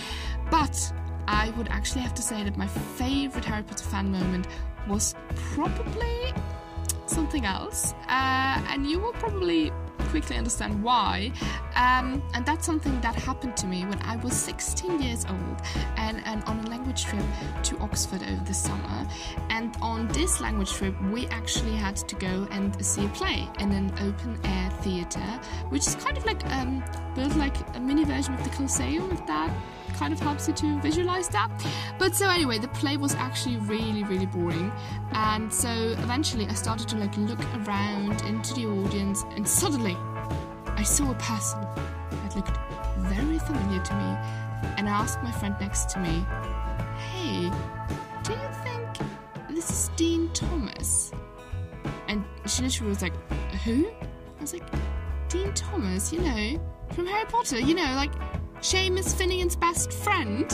But 0.51 0.93
I 1.29 1.51
would 1.51 1.69
actually 1.69 2.01
have 2.03 2.15
to 2.15 2.23
say 2.23 2.43
that 2.43 2.57
my 2.57 2.67
favorite 2.67 3.45
Harry 3.45 3.63
Potter 3.63 3.85
fan 3.85 4.11
moment 4.11 4.49
was 4.89 5.15
probably 5.55 6.33
something 7.07 7.45
else. 7.45 7.95
Uh, 8.09 8.61
and 8.69 8.87
you 8.87 8.99
will 8.99 9.13
probably 9.13 9.73
quickly 10.09 10.37
understand 10.37 10.83
why. 10.83 11.33
Um, 11.75 12.23
and 12.35 12.45
that's 12.45 12.67
something 12.67 13.01
that 13.01 13.15
happened 13.15 13.57
to 13.59 13.67
me 13.67 13.85
when 13.85 14.01
I 14.03 14.17
was 14.17 14.35
16 14.35 15.01
years 15.01 15.25
old 15.27 15.61
and, 15.97 16.23
and 16.27 16.43
on 16.45 16.61
a 16.61 16.69
language 16.69 17.05
trip 17.05 17.25
to 17.65 17.79
Oxford 17.79 18.23
over 18.23 18.45
the 18.45 18.55
summer. 18.55 19.07
And 19.51 19.77
on 19.81 20.09
this 20.09 20.41
language 20.41 20.73
trip, 20.73 20.95
we 21.11 21.27
actually 21.29 21.77
had 21.77 21.97
to 21.97 22.15
go 22.17 22.49
and 22.51 22.85
see 22.85 23.05
a 23.05 23.09
play 23.11 23.49
in 23.59 23.73
an 23.73 23.93
open 24.01 24.39
air 24.45 24.71
theatre, 24.83 25.41
which 25.69 25.87
is 25.87 25.95
kind 25.97 26.17
of 26.17 26.25
like 26.25 26.45
um, 26.53 26.83
built 27.15 27.37
like 27.37 27.57
a 27.77 27.81
mini 27.81 28.05
version 28.05 28.35
of 28.35 28.45
the 28.45 28.51
Colosseum, 28.51 29.11
if 29.13 29.27
that 29.27 29.51
kind 29.95 30.13
of 30.13 30.21
helps 30.21 30.49
you 30.49 30.55
to 30.55 30.81
visualize 30.81 31.29
that. 31.29 31.51
But 31.99 32.15
so 32.15 32.29
anyway, 32.29 32.59
the 32.59 32.69
play 32.69 32.97
was 32.97 33.15
actually 33.15 33.57
really, 33.59 34.05
really 34.05 34.27
boring. 34.27 34.73
And 35.13 35.53
so 35.53 35.69
eventually 35.69 36.47
I 36.47 36.55
started 36.55 36.89
to 36.89 36.97
like 36.97 37.17
look 37.17 37.41
around 37.67 38.23
into 38.23 38.55
the 38.55 38.67
audience 38.67 39.25
and 39.37 39.47
suddenly 39.47 39.97
I 40.67 40.83
saw 40.83 41.11
a 41.11 41.15
person 41.15 41.61
that 42.11 42.37
looked 42.37 42.57
very 42.99 43.39
familiar 43.39 43.83
to 43.83 43.95
me. 43.95 44.17
And 44.77 44.89
I 44.89 44.93
asked 44.93 45.23
my 45.23 45.33
friend 45.33 45.55
next 45.61 45.91
to 45.91 45.99
me, 46.01 46.25
Hey, 46.99 47.51
do 48.23 48.33
you 48.33 48.49
think 48.65 49.11
this 49.51 49.71
is 49.71 49.91
Dean 49.97 50.31
Thomas? 50.33 51.13
And 52.09 52.25
she 52.47 52.63
literally 52.63 52.89
was 52.89 53.03
like, 53.03 53.31
Who? 53.65 53.87
I 53.89 54.41
was 54.41 54.53
like, 54.53 54.65
Dean 55.29 55.53
Thomas, 55.55 56.13
you 56.13 56.21
know, 56.21 56.61
from 56.93 57.07
Harry 57.07 57.25
Potter, 57.27 57.61
you 57.61 57.75
know, 57.75 57.95
like 57.95 58.13
Seamus 58.61 59.15
Finnigan's 59.17 59.57
best 59.57 59.93
friend? 59.93 60.47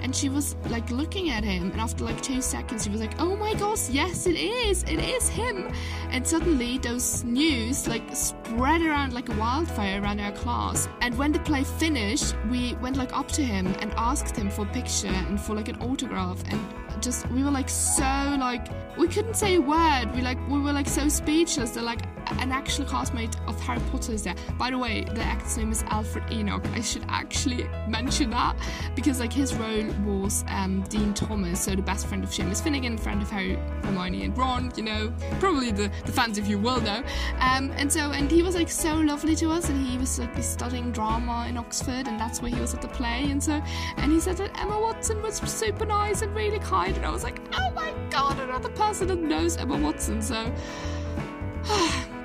And 0.00 0.14
she 0.14 0.28
was 0.28 0.56
like 0.70 0.90
looking 0.90 1.28
at 1.30 1.44
him, 1.44 1.72
and 1.72 1.80
after 1.80 2.04
like 2.04 2.22
two 2.22 2.40
seconds, 2.40 2.84
she 2.84 2.90
was 2.90 3.00
like, 3.00 3.20
Oh 3.20 3.36
my 3.36 3.52
gosh, 3.54 3.90
yes, 3.90 4.26
it 4.26 4.36
is, 4.36 4.84
it 4.84 5.00
is 5.00 5.28
him. 5.28 5.70
And 6.10 6.26
suddenly, 6.26 6.78
those 6.78 7.24
news 7.24 7.86
like 7.86 8.04
spread 8.14 8.80
around 8.80 9.12
like 9.12 9.28
a 9.28 9.34
wildfire 9.34 10.00
around 10.00 10.20
our 10.20 10.32
class. 10.32 10.88
And 11.00 11.18
when 11.18 11.32
the 11.32 11.40
play 11.40 11.64
finished, 11.64 12.34
we 12.48 12.74
went 12.76 12.96
like 12.96 13.12
up 13.12 13.28
to 13.32 13.42
him 13.42 13.66
and 13.80 13.92
asked 13.96 14.36
him 14.36 14.50
for 14.50 14.62
a 14.62 14.72
picture 14.72 15.08
and 15.08 15.38
for 15.38 15.54
like 15.54 15.68
an 15.68 15.76
autograph. 15.82 16.42
And 16.48 16.60
just 17.02 17.28
we 17.30 17.44
were 17.44 17.50
like 17.50 17.68
so 17.68 18.36
like 18.40 18.66
we 18.96 19.06
couldn't 19.06 19.34
say 19.34 19.54
a 19.54 19.60
word 19.60 20.06
we 20.14 20.20
like 20.20 20.38
we 20.48 20.58
were 20.58 20.72
like 20.72 20.88
so 20.88 21.08
speechless 21.08 21.70
that 21.70 21.84
like 21.84 22.00
an 22.38 22.52
actual 22.52 22.84
classmate 22.84 23.36
of 23.46 23.60
Harry 23.60 23.80
Potter 23.90 24.12
is 24.12 24.22
there. 24.22 24.34
By 24.58 24.70
the 24.70 24.78
way, 24.78 25.04
the 25.04 25.22
actor's 25.22 25.56
name 25.56 25.72
is 25.72 25.82
Alfred 25.88 26.24
Enoch. 26.30 26.64
I 26.74 26.80
should 26.80 27.04
actually 27.08 27.68
mention 27.88 28.30
that 28.30 28.56
because 28.94 29.20
like 29.20 29.32
his 29.32 29.54
role 29.54 29.86
was 30.04 30.44
um, 30.48 30.82
Dean 30.88 31.14
Thomas, 31.14 31.60
so 31.60 31.74
the 31.74 31.82
best 31.82 32.06
friend 32.06 32.22
of 32.22 32.30
Seamus 32.30 32.62
Finnigan, 32.62 32.98
friend 32.98 33.22
of 33.22 33.30
Harry, 33.30 33.58
Hermione, 33.82 34.24
and 34.24 34.36
Ron. 34.36 34.72
You 34.76 34.84
know, 34.84 35.12
probably 35.40 35.70
the, 35.72 35.90
the 36.04 36.12
fans 36.12 36.38
of 36.38 36.46
you 36.46 36.58
will 36.58 36.80
know. 36.80 37.02
Um, 37.40 37.72
and 37.76 37.92
so 37.92 38.12
and 38.12 38.30
he 38.30 38.42
was 38.42 38.54
like 38.54 38.70
so 38.70 38.96
lovely 38.96 39.34
to 39.36 39.50
us, 39.50 39.68
and 39.68 39.86
he 39.86 39.98
was 39.98 40.18
like 40.18 40.42
studying 40.42 40.92
drama 40.92 41.46
in 41.48 41.56
Oxford, 41.56 42.06
and 42.06 42.18
that's 42.18 42.42
where 42.42 42.50
he 42.50 42.60
was 42.60 42.74
at 42.74 42.82
the 42.82 42.88
play, 42.88 43.30
and 43.30 43.42
so 43.42 43.62
and 43.96 44.12
he 44.12 44.20
said 44.20 44.36
that 44.36 44.58
Emma 44.60 44.78
Watson 44.78 45.22
was 45.22 45.36
super 45.36 45.86
nice 45.86 46.22
and 46.22 46.34
really 46.34 46.58
kind, 46.58 46.96
and 46.96 47.06
I 47.06 47.10
was 47.10 47.24
like, 47.24 47.40
oh 47.54 47.70
my 47.74 47.92
god, 48.10 48.38
another 48.38 48.68
person 48.70 49.08
that 49.08 49.18
knows 49.18 49.56
Emma 49.56 49.76
Watson. 49.76 50.22
So 50.22 50.52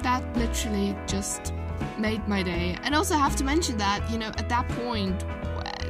that 0.03 0.23
literally 0.37 0.95
just 1.07 1.53
made 1.97 2.27
my 2.27 2.43
day. 2.43 2.77
And 2.83 2.93
also 2.95 3.15
have 3.15 3.35
to 3.37 3.43
mention 3.43 3.77
that, 3.77 4.09
you 4.11 4.17
know, 4.17 4.27
at 4.37 4.49
that 4.49 4.67
point, 4.69 5.23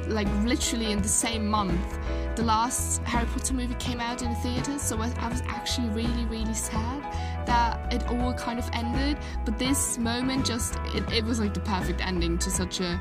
like 0.07 0.27
literally 0.43 0.91
in 0.91 1.01
the 1.01 1.07
same 1.07 1.47
month, 1.47 1.97
the 2.35 2.43
last 2.43 3.01
Harry 3.03 3.25
Potter 3.27 3.53
movie 3.53 3.75
came 3.75 3.99
out 3.99 4.21
in 4.21 4.29
the 4.29 4.35
theatre, 4.37 4.79
so 4.79 4.99
I 4.99 5.27
was 5.29 5.43
actually 5.47 5.89
really, 5.89 6.25
really 6.25 6.53
sad 6.53 7.03
that 7.45 7.93
it 7.93 8.07
all 8.07 8.33
kind 8.33 8.57
of 8.57 8.67
ended. 8.73 9.17
But 9.45 9.59
this 9.59 9.97
moment 9.97 10.45
just, 10.45 10.77
it, 10.95 11.11
it 11.11 11.23
was 11.23 11.39
like 11.39 11.53
the 11.53 11.59
perfect 11.59 12.05
ending 12.05 12.37
to 12.39 12.49
such 12.49 12.79
a 12.79 12.99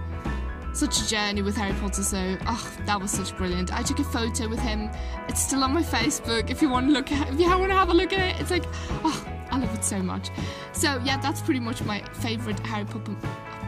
such 0.74 1.02
a 1.02 1.08
journey 1.08 1.42
with 1.42 1.54
Harry 1.56 1.74
Potter. 1.80 2.02
So, 2.02 2.36
oh, 2.46 2.72
that 2.86 3.00
was 3.00 3.10
such 3.10 3.36
brilliant. 3.36 3.72
I 3.74 3.82
took 3.82 3.98
a 3.98 4.04
photo 4.04 4.48
with 4.48 4.58
him. 4.58 4.90
It's 5.28 5.42
still 5.42 5.62
on 5.64 5.74
my 5.74 5.82
Facebook. 5.82 6.50
If 6.50 6.62
you 6.62 6.70
want 6.70 6.86
to 6.86 6.92
look 6.92 7.12
at, 7.12 7.28
if 7.28 7.38
you 7.38 7.46
want 7.46 7.70
to 7.70 7.76
have 7.76 7.90
a 7.90 7.94
look 7.94 8.12
at 8.12 8.36
it, 8.36 8.40
it's 8.40 8.50
like, 8.50 8.64
oh, 9.04 9.24
I 9.52 9.58
love 9.58 9.74
it 9.74 9.84
so 9.84 10.02
much. 10.02 10.30
So 10.72 11.00
yeah, 11.04 11.18
that's 11.18 11.42
pretty 11.42 11.60
much 11.60 11.82
my 11.84 12.02
favorite 12.14 12.58
Harry 12.60 12.86
Potter. 12.86 13.16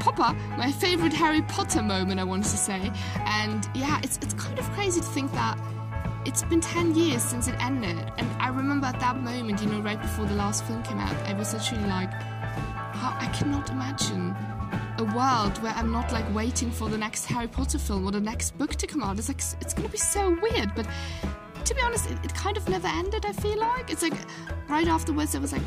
Papa, 0.00 0.36
my 0.58 0.72
favorite 0.72 1.12
Harry 1.12 1.42
Potter 1.42 1.82
moment, 1.82 2.18
I 2.18 2.24
wanted 2.24 2.44
to 2.44 2.56
say. 2.56 2.90
And 3.26 3.68
yeah, 3.74 4.00
it's 4.02 4.16
it's 4.22 4.34
kind 4.34 4.58
of 4.58 4.64
crazy 4.72 5.00
to 5.00 5.06
think 5.06 5.30
that 5.32 5.58
it's 6.24 6.42
been 6.44 6.60
10 6.60 6.94
years 6.94 7.22
since 7.22 7.48
it 7.48 7.54
ended. 7.60 8.10
And 8.18 8.26
I 8.40 8.48
remember 8.48 8.86
at 8.86 8.98
that 9.00 9.20
moment, 9.20 9.60
you 9.62 9.68
know, 9.68 9.80
right 9.80 10.00
before 10.00 10.24
the 10.24 10.34
last 10.34 10.64
film 10.64 10.82
came 10.82 10.98
out, 10.98 11.14
I 11.26 11.34
was 11.34 11.52
literally 11.52 11.84
like, 11.84 12.10
how 12.12 13.14
I 13.20 13.26
cannot 13.34 13.68
imagine 13.70 14.34
a 14.98 15.04
world 15.04 15.62
where 15.62 15.72
I'm 15.72 15.92
not 15.92 16.12
like 16.12 16.24
waiting 16.34 16.70
for 16.70 16.88
the 16.88 16.96
next 16.96 17.26
Harry 17.26 17.48
Potter 17.48 17.78
film 17.78 18.06
or 18.06 18.10
the 18.10 18.20
next 18.20 18.56
book 18.56 18.74
to 18.76 18.86
come 18.86 19.02
out. 19.02 19.18
It's 19.18 19.28
like 19.28 19.42
it's 19.60 19.74
gonna 19.74 19.88
be 19.88 19.98
so 19.98 20.30
weird, 20.40 20.74
but 20.74 20.86
to 21.64 21.75
be 21.75 21.80
honest, 21.83 22.11
it, 22.11 22.18
it 22.23 22.35
kind 22.35 22.56
of 22.56 22.68
never 22.68 22.88
ended. 22.88 23.25
I 23.26 23.33
feel 23.33 23.59
like 23.59 23.90
it's 23.90 24.02
like 24.02 24.14
right 24.68 24.88
afterwards 24.88 25.33
there 25.33 25.40
was 25.40 25.52
like 25.52 25.62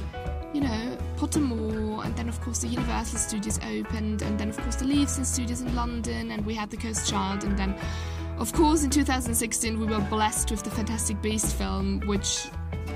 you 0.54 0.62
know, 0.62 0.98
Pottermore, 1.18 2.06
and 2.06 2.16
then 2.16 2.30
of 2.30 2.39
course 2.42 2.60
the 2.60 2.68
Universal 2.68 3.20
Studios 3.20 3.60
opened, 3.60 4.22
and 4.22 4.39
then 4.39 4.50
of 4.50 4.58
course 4.58 4.77
the 4.77 4.86
Leavesden 4.86 5.25
Studios 5.25 5.62
in 5.62 5.75
London, 5.75 6.32
and 6.32 6.46
we 6.46 6.54
had 6.54 6.70
the 6.70 6.77
Cursed 6.77 7.08
Child, 7.08 7.44
and 7.44 7.58
then 7.58 7.75
of 8.38 8.54
course 8.54 8.84
in 8.84 8.89
2016 8.89 9.80
we 9.80 9.86
were 9.86 10.00
blessed 10.10 10.50
with 10.51 10.63
the 10.63 10.72
Fantastic 10.72 11.22
Beast 11.22 11.56
film, 11.56 12.00
which 12.08 12.48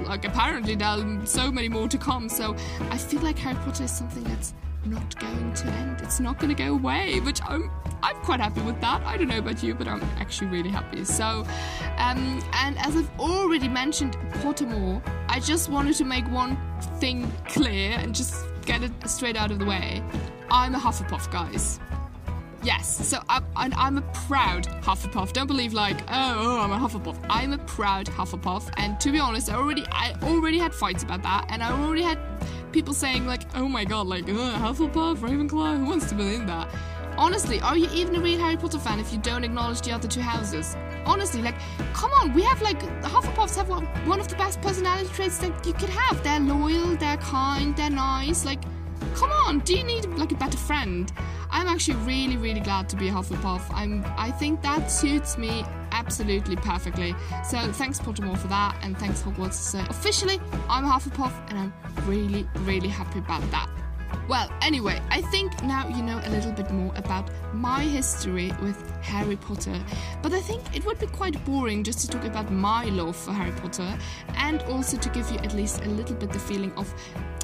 like 0.05 0.25
apparently 0.25 0.75
there 0.75 0.87
are 0.87 1.25
so 1.25 1.51
many 1.51 1.69
more 1.69 1.87
to 1.87 1.97
come. 1.97 2.29
So 2.29 2.55
I 2.89 2.97
feel 2.97 3.21
like 3.21 3.37
Harry 3.39 3.55
Potter 3.55 3.83
is 3.83 3.91
something 3.91 4.23
that's 4.23 4.53
not 4.85 5.19
going 5.19 5.53
to 5.53 5.67
end. 5.67 6.01
It's 6.01 6.19
not 6.19 6.39
going 6.39 6.55
to 6.55 6.63
go 6.63 6.73
away, 6.73 7.19
which 7.19 7.39
I'm 7.43 7.69
I'm 8.03 8.15
quite 8.17 8.39
happy 8.39 8.61
with 8.61 8.79
that. 8.81 9.03
I 9.05 9.15
don't 9.17 9.27
know 9.27 9.37
about 9.37 9.61
you, 9.61 9.75
but 9.75 9.87
I'm 9.87 10.01
actually 10.17 10.47
really 10.47 10.69
happy. 10.69 11.03
So, 11.05 11.45
um, 11.97 12.41
and 12.53 12.77
as 12.79 12.95
I've 12.95 13.19
already 13.19 13.67
mentioned, 13.67 14.17
Pottermore, 14.41 15.01
I 15.27 15.39
just 15.39 15.69
wanted 15.69 15.95
to 15.95 16.05
make 16.05 16.25
one 16.31 16.57
thing 16.99 17.31
clear 17.47 17.91
and 17.91 18.15
just 18.15 18.45
get 18.65 18.81
it 18.81 18.91
straight 19.07 19.37
out 19.37 19.51
of 19.51 19.59
the 19.59 19.65
way. 19.65 20.03
I'm 20.49 20.73
a 20.75 20.79
Hufflepuff, 20.79 21.31
guys. 21.31 21.79
Yes, 22.63 23.07
so 23.07 23.19
I'm, 23.27 23.45
I'm 23.55 23.97
a 23.97 24.01
proud 24.27 24.67
Hufflepuff. 24.83 25.33
Don't 25.33 25.47
believe 25.47 25.73
like, 25.73 25.99
oh, 26.09 26.35
oh, 26.37 26.59
I'm 26.61 26.71
a 26.71 26.77
Hufflepuff. 26.77 27.17
I'm 27.27 27.53
a 27.53 27.57
proud 27.59 28.05
Hufflepuff, 28.05 28.71
and 28.77 28.99
to 28.99 29.11
be 29.11 29.19
honest, 29.19 29.49
I 29.49 29.55
already 29.55 29.83
I 29.91 30.13
already 30.21 30.59
had 30.59 30.73
fights 30.73 31.01
about 31.01 31.23
that, 31.23 31.47
and 31.49 31.63
I 31.63 31.71
already 31.71 32.03
had 32.03 32.19
people 32.71 32.93
saying 32.93 33.25
like, 33.25 33.43
oh 33.55 33.67
my 33.67 33.85
god, 33.85 34.07
like 34.07 34.23
uh, 34.23 34.57
Hufflepuff, 34.57 35.17
Ravenclaw, 35.17 35.77
who 35.77 35.85
wants 35.85 36.07
to 36.09 36.15
believe 36.15 36.47
that? 36.47 36.69
Honestly, 37.17 37.59
are 37.61 37.77
you 37.77 37.89
even 37.93 38.15
a 38.15 38.19
real 38.19 38.39
Harry 38.39 38.55
Potter 38.57 38.79
fan 38.79 38.99
if 38.99 39.11
you 39.11 39.19
don't 39.19 39.43
acknowledge 39.43 39.81
the 39.81 39.91
other 39.91 40.07
two 40.07 40.21
houses? 40.21 40.75
Honestly, 41.05 41.41
like, 41.41 41.55
come 41.93 42.11
on, 42.13 42.33
we 42.33 42.41
have 42.43 42.61
like 42.61 42.79
Hufflepuffs 43.03 43.57
have 43.57 43.69
one, 43.69 43.85
one 44.07 44.19
of 44.19 44.27
the 44.27 44.35
best 44.35 44.61
personality 44.61 45.09
traits 45.09 45.37
that 45.39 45.65
you 45.65 45.73
could 45.73 45.89
have. 45.89 46.23
They're 46.23 46.39
loyal, 46.39 46.95
they're 46.95 47.17
kind, 47.17 47.75
they're 47.75 47.89
nice. 47.89 48.45
Like, 48.45 48.61
come 49.15 49.31
on, 49.31 49.59
do 49.59 49.75
you 49.75 49.83
need 49.83 50.05
like 50.17 50.31
a 50.31 50.35
better 50.35 50.57
friend? 50.57 51.11
I'm 51.49 51.67
actually 51.67 51.97
really, 51.97 52.37
really 52.37 52.61
glad 52.61 52.87
to 52.89 52.95
be 52.95 53.09
a 53.09 53.11
Hufflepuff. 53.11 53.61
I'm, 53.71 54.05
I 54.17 54.31
think 54.31 54.61
that 54.61 54.89
suits 54.89 55.37
me 55.37 55.65
absolutely 55.91 56.55
perfectly. 56.55 57.13
So 57.43 57.71
thanks 57.73 57.99
Pottermore 57.99 58.37
for 58.37 58.47
that, 58.47 58.77
and 58.81 58.97
thanks 58.97 59.21
Hogwarts. 59.21 59.53
So 59.53 59.79
officially, 59.89 60.39
I'm 60.69 60.85
a 60.85 60.89
Hufflepuff, 60.89 61.33
and 61.49 61.59
I'm 61.59 61.73
really, 62.07 62.47
really 62.59 62.87
happy 62.87 63.19
about 63.19 63.49
that. 63.51 63.69
Well, 64.27 64.49
anyway, 64.61 65.01
I 65.09 65.21
think 65.21 65.61
now 65.63 65.87
you 65.89 66.01
know 66.01 66.21
a 66.23 66.29
little 66.29 66.51
bit 66.51 66.71
more 66.71 66.93
about 66.95 67.29
my 67.53 67.81
history 67.83 68.53
with 68.61 68.77
Harry 69.01 69.35
Potter, 69.35 69.77
but 70.21 70.31
I 70.31 70.39
think 70.39 70.75
it 70.75 70.85
would 70.85 70.99
be 70.99 71.07
quite 71.07 71.43
boring 71.43 71.83
just 71.83 71.99
to 71.99 72.07
talk 72.07 72.23
about 72.23 72.51
my 72.51 72.85
love 72.85 73.15
for 73.15 73.31
Harry 73.31 73.51
Potter 73.51 73.97
and 74.35 74.61
also 74.63 74.97
to 74.97 75.09
give 75.09 75.29
you 75.31 75.37
at 75.39 75.53
least 75.53 75.81
a 75.83 75.89
little 75.89 76.15
bit 76.15 76.31
the 76.31 76.39
feeling 76.39 76.71
of 76.77 76.93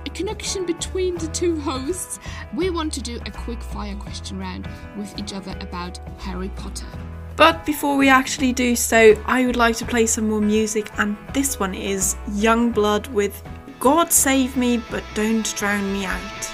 a 0.08 0.10
connection 0.10 0.66
between 0.66 1.18
the 1.18 1.28
two 1.28 1.60
hosts. 1.60 2.20
We 2.56 2.70
want 2.70 2.94
to 2.94 3.02
do 3.02 3.20
a 3.26 3.32
quick 3.32 3.62
fire 3.62 3.96
question 3.96 4.40
round 4.40 4.66
with 4.98 5.20
each 5.20 5.34
other 5.34 5.56
about 5.60 6.00
Harry 6.18 6.48
Potter. 6.56 6.88
But 7.36 7.66
before 7.66 7.98
we 7.98 8.08
actually 8.08 8.54
do 8.54 8.76
so, 8.78 9.22
I 9.26 9.46
would 9.46 9.58
like 9.58 9.76
to 9.78 9.86
play 9.86 10.06
some 10.06 10.30
more 10.30 10.40
music, 10.40 10.90
and 10.98 11.18
this 11.34 11.60
one 11.60 11.76
is 11.76 12.16
Yungblud 12.30 13.10
with 13.12 13.44
God 13.82 14.14
Save 14.14 14.56
Me, 14.56 14.82
but 14.90 15.04
Don't 15.14 15.54
Drown 15.58 15.92
Me 15.92 16.06
Out. 16.06 16.52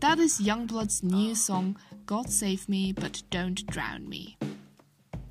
That 0.00 0.18
is 0.18 0.40
Yungblud's 0.40 1.02
new 1.02 1.34
song, 1.34 1.76
God 2.06 2.30
Save 2.30 2.66
Me, 2.66 2.92
but 2.92 3.22
Don't 3.30 3.66
Drown 3.66 4.08
Me. 4.08 4.38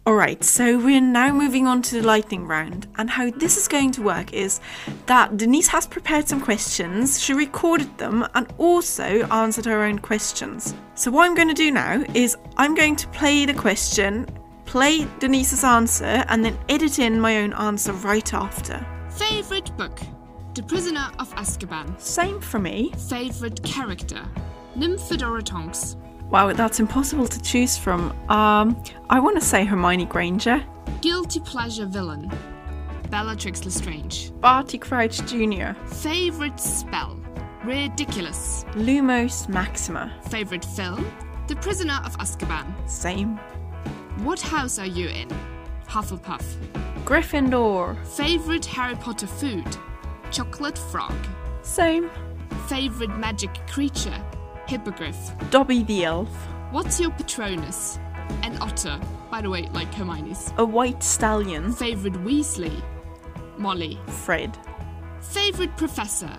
Alright, 0.07 0.43
so 0.43 0.77
we're 0.77 1.01
now 1.01 1.33
moving 1.33 1.65
on 1.65 1.81
to 1.81 1.95
the 1.95 2.05
lightning 2.05 2.45
round, 2.45 2.85
and 2.99 3.09
how 3.09 3.31
this 3.31 3.57
is 3.57 3.67
going 3.67 3.89
to 3.93 4.03
work 4.03 4.33
is 4.33 4.59
that 5.07 5.35
Denise 5.35 5.69
has 5.69 5.87
prepared 5.87 6.27
some 6.27 6.39
questions, 6.39 7.19
she 7.19 7.33
recorded 7.33 7.97
them, 7.97 8.23
and 8.35 8.53
also 8.59 9.23
answered 9.29 9.65
her 9.65 9.81
own 9.83 9.97
questions. 9.97 10.75
So, 10.93 11.09
what 11.09 11.25
I'm 11.25 11.33
going 11.33 11.47
to 11.47 11.55
do 11.55 11.71
now 11.71 12.03
is 12.13 12.37
I'm 12.55 12.75
going 12.75 12.95
to 12.97 13.07
play 13.07 13.47
the 13.47 13.55
question, 13.55 14.27
play 14.65 15.07
Denise's 15.17 15.63
answer, 15.63 16.23
and 16.27 16.45
then 16.45 16.55
edit 16.69 16.99
in 16.99 17.19
my 17.19 17.37
own 17.37 17.53
answer 17.53 17.91
right 17.93 18.31
after. 18.31 18.85
Favorite 19.09 19.75
book? 19.75 19.99
The 20.53 20.61
Prisoner 20.61 21.09
of 21.17 21.33
Azkaban. 21.33 21.99
Same 21.99 22.39
for 22.41 22.59
me. 22.59 22.91
Favorite 23.09 23.63
character? 23.63 24.23
Nymphadora 24.77 25.41
Tonks. 25.41 25.95
Wow, 26.29 26.53
that's 26.53 26.79
impossible 26.79 27.27
to 27.27 27.41
choose 27.41 27.77
from. 27.77 28.11
Um, 28.29 28.81
I 29.09 29.19
want 29.19 29.39
to 29.39 29.45
say 29.45 29.63
Hermione 29.63 30.05
Granger. 30.05 30.63
Guilty 31.01 31.39
pleasure 31.39 31.85
villain. 31.85 32.31
Bellatrix 33.09 33.63
Lestrange. 33.63 34.31
Barty 34.41 34.77
Crouch 34.77 35.17
Jr. 35.27 35.73
Favorite 35.87 36.59
spell? 36.59 37.19
Riddikulus. 37.63 38.65
Lumos 38.73 39.47
Maxima. 39.47 40.11
Favorite 40.29 40.65
film? 40.65 41.05
The 41.47 41.55
Prisoner 41.57 41.99
of 42.03 42.17
Azkaban. 42.17 42.65
Same. 42.89 43.37
What 44.23 44.41
house 44.41 44.79
are 44.79 44.85
you 44.87 45.07
in? 45.07 45.29
Hufflepuff. 45.87 46.43
Gryffindor. 47.05 48.03
Favorite 48.07 48.65
Harry 48.65 48.95
Potter 48.95 49.27
food? 49.27 49.65
Chocolate 50.31 50.77
frog. 50.77 51.13
Same. 51.61 52.09
Favorite 52.67 53.15
magic 53.17 53.51
creature? 53.67 54.19
Hippogriff. 54.67 55.31
Dobby 55.51 55.83
the 55.83 56.05
Elf. 56.05 56.29
What's 56.71 56.99
your 56.99 57.11
Patronus? 57.11 57.99
An 58.43 58.57
otter. 58.59 58.99
By 59.29 59.41
the 59.41 59.49
way, 59.49 59.69
like 59.73 59.93
Hermione's. 59.93 60.51
A 60.57 60.65
white 60.65 61.03
stallion. 61.03 61.71
Favorite 61.73 62.13
Weasley? 62.25 62.81
Molly. 63.57 63.99
Fred. 64.07 64.57
Favorite 65.21 65.75
professor? 65.77 66.31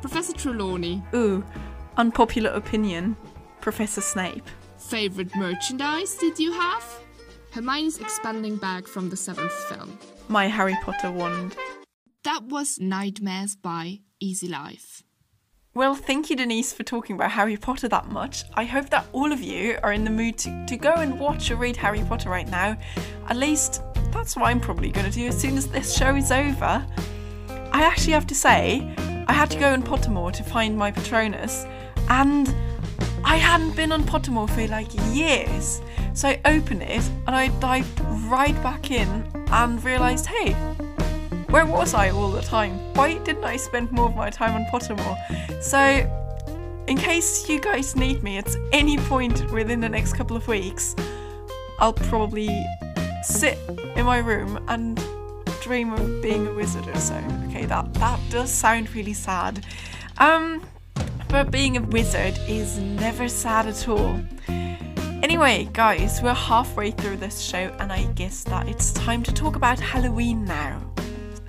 Professor 0.00 0.32
Trelawney. 0.32 1.02
Ooh, 1.14 1.44
unpopular 1.96 2.50
opinion. 2.50 3.16
Professor 3.60 4.00
Snape. 4.00 4.48
Favorite 4.78 5.34
merchandise 5.36 6.14
did 6.14 6.38
you 6.38 6.52
have? 6.52 6.84
Hermione's 7.52 7.98
expanding 7.98 8.56
bag 8.56 8.86
from 8.86 9.10
the 9.10 9.16
seventh 9.16 9.52
film. 9.52 9.98
My 10.28 10.46
Harry 10.46 10.76
Potter 10.82 11.10
wand. 11.10 11.56
That 12.24 12.44
was 12.44 12.78
Nightmares 12.78 13.56
by 13.56 14.00
Easy 14.20 14.48
Life. 14.48 14.99
Well, 15.80 15.94
thank 15.94 16.28
you, 16.28 16.36
Denise, 16.36 16.74
for 16.74 16.82
talking 16.82 17.16
about 17.16 17.30
Harry 17.30 17.56
Potter 17.56 17.88
that 17.88 18.08
much. 18.08 18.44
I 18.52 18.64
hope 18.64 18.90
that 18.90 19.06
all 19.12 19.32
of 19.32 19.40
you 19.40 19.78
are 19.82 19.94
in 19.94 20.04
the 20.04 20.10
mood 20.10 20.36
to, 20.40 20.66
to 20.66 20.76
go 20.76 20.92
and 20.92 21.18
watch 21.18 21.50
or 21.50 21.56
read 21.56 21.74
Harry 21.74 22.04
Potter 22.06 22.28
right 22.28 22.46
now. 22.50 22.76
At 23.28 23.38
least 23.38 23.80
that's 24.12 24.36
what 24.36 24.48
I'm 24.48 24.60
probably 24.60 24.90
going 24.90 25.06
to 25.06 25.10
do 25.10 25.28
as 25.28 25.40
soon 25.40 25.56
as 25.56 25.68
this 25.68 25.96
show 25.96 26.14
is 26.16 26.30
over. 26.32 26.86
I 27.72 27.82
actually 27.82 28.12
have 28.12 28.26
to 28.26 28.34
say, 28.34 28.94
I 29.26 29.32
had 29.32 29.50
to 29.52 29.58
go 29.58 29.72
in 29.72 29.82
Pottermore 29.82 30.34
to 30.34 30.44
find 30.44 30.76
my 30.76 30.90
Patronus, 30.90 31.64
and 32.10 32.54
I 33.24 33.36
hadn't 33.36 33.74
been 33.74 33.90
on 33.90 34.02
Pottermore 34.02 34.50
for 34.50 34.68
like 34.68 34.90
years. 35.14 35.80
So 36.12 36.28
I 36.28 36.42
opened 36.44 36.82
it 36.82 37.08
and 37.26 37.34
I 37.34 37.48
dived 37.58 37.98
right 38.28 38.62
back 38.62 38.90
in 38.90 39.08
and 39.50 39.82
realised, 39.82 40.26
hey, 40.26 40.54
where 41.50 41.66
was 41.66 41.94
I 41.94 42.10
all 42.10 42.30
the 42.30 42.42
time? 42.42 42.78
Why 42.94 43.18
didn't 43.18 43.42
I 43.42 43.56
spend 43.56 43.90
more 43.90 44.08
of 44.08 44.14
my 44.14 44.30
time 44.30 44.54
on 44.54 44.64
Pottermore? 44.70 45.16
So, 45.60 45.78
in 46.86 46.96
case 46.96 47.48
you 47.48 47.60
guys 47.60 47.96
need 47.96 48.22
me 48.22 48.38
at 48.38 48.54
any 48.72 48.98
point 48.98 49.50
within 49.50 49.80
the 49.80 49.88
next 49.88 50.12
couple 50.12 50.36
of 50.36 50.46
weeks, 50.46 50.94
I'll 51.80 51.92
probably 51.92 52.48
sit 53.24 53.58
in 53.96 54.06
my 54.06 54.18
room 54.18 54.64
and 54.68 55.02
dream 55.60 55.92
of 55.92 56.22
being 56.22 56.46
a 56.46 56.52
wizard 56.52 56.86
or 56.86 56.98
so. 57.00 57.16
Okay, 57.48 57.64
that 57.66 57.94
that 57.94 58.20
does 58.30 58.50
sound 58.50 58.94
really 58.94 59.12
sad. 59.12 59.66
Um, 60.18 60.64
but 61.28 61.50
being 61.50 61.76
a 61.76 61.82
wizard 61.82 62.38
is 62.48 62.78
never 62.78 63.28
sad 63.28 63.66
at 63.66 63.88
all. 63.88 64.20
Anyway, 65.22 65.68
guys, 65.72 66.20
we're 66.22 66.32
halfway 66.32 66.92
through 66.92 67.16
this 67.16 67.40
show, 67.40 67.74
and 67.78 67.92
I 67.92 68.04
guess 68.14 68.44
that 68.44 68.68
it's 68.68 68.92
time 68.92 69.22
to 69.24 69.32
talk 69.32 69.56
about 69.56 69.78
Halloween 69.78 70.44
now. 70.44 70.89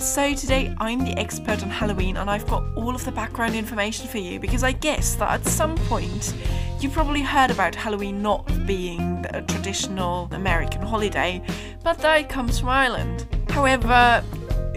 So, 0.01 0.33
today 0.33 0.73
I'm 0.79 1.05
the 1.05 1.15
expert 1.19 1.61
on 1.61 1.69
Halloween, 1.69 2.17
and 2.17 2.27
I've 2.27 2.47
got 2.47 2.63
all 2.75 2.95
of 2.95 3.05
the 3.05 3.11
background 3.11 3.53
information 3.53 4.07
for 4.07 4.17
you 4.17 4.39
because 4.39 4.63
I 4.63 4.71
guess 4.71 5.13
that 5.15 5.29
at 5.29 5.45
some 5.45 5.75
point 5.75 6.33
you 6.79 6.89
probably 6.89 7.21
heard 7.21 7.51
about 7.51 7.75
Halloween 7.75 8.19
not 8.19 8.65
being 8.65 9.23
a 9.29 9.43
traditional 9.43 10.27
American 10.31 10.81
holiday, 10.81 11.39
but 11.83 11.99
that 11.99 12.19
it 12.19 12.29
comes 12.29 12.59
from 12.59 12.69
Ireland. 12.69 13.27
However, 13.49 14.21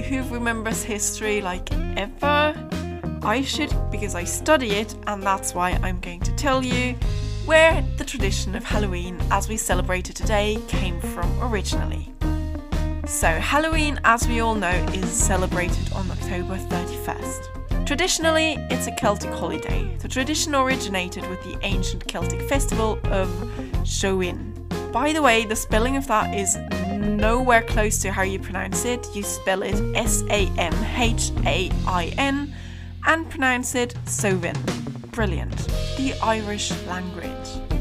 who 0.08 0.22
remembers 0.24 0.82
history 0.82 1.40
like 1.40 1.72
ever? 1.96 2.54
I 3.22 3.40
should 3.40 3.74
because 3.90 4.14
I 4.14 4.24
study 4.24 4.72
it, 4.72 4.94
and 5.06 5.22
that's 5.22 5.54
why 5.54 5.70
I'm 5.82 6.00
going 6.00 6.20
to 6.20 6.32
tell 6.36 6.62
you 6.62 6.96
where 7.46 7.82
the 7.96 8.04
tradition 8.04 8.54
of 8.54 8.62
Halloween 8.62 9.18
as 9.30 9.48
we 9.48 9.56
celebrate 9.56 10.10
it 10.10 10.16
today 10.16 10.62
came 10.68 11.00
from 11.00 11.42
originally. 11.42 12.13
So, 13.06 13.28
Halloween, 13.28 14.00
as 14.04 14.26
we 14.26 14.40
all 14.40 14.54
know, 14.54 14.70
is 14.94 15.10
celebrated 15.10 15.92
on 15.92 16.10
October 16.10 16.56
31st. 16.56 17.86
Traditionally, 17.86 18.56
it's 18.70 18.86
a 18.86 18.92
Celtic 18.92 19.30
holiday. 19.30 19.94
The 19.98 20.08
tradition 20.08 20.54
originated 20.54 21.28
with 21.28 21.42
the 21.42 21.58
ancient 21.62 22.06
Celtic 22.08 22.40
festival 22.48 22.98
of 23.04 23.28
Samhain. 23.84 24.52
By 24.90 25.12
the 25.12 25.20
way, 25.20 25.44
the 25.44 25.54
spelling 25.54 25.96
of 25.96 26.06
that 26.06 26.34
is 26.34 26.56
nowhere 26.98 27.62
close 27.62 27.98
to 27.98 28.10
how 28.10 28.22
you 28.22 28.38
pronounce 28.38 28.86
it. 28.86 29.06
You 29.14 29.22
spell 29.22 29.62
it 29.62 29.74
S 29.94 30.22
A 30.30 30.46
M 30.56 30.74
H 30.96 31.30
A 31.44 31.70
I 31.86 32.14
N 32.16 32.54
and 33.06 33.28
pronounce 33.28 33.74
it 33.74 33.94
Samhain. 34.06 34.56
Brilliant. 35.10 35.56
The 35.98 36.14
Irish 36.22 36.72
language. 36.86 37.73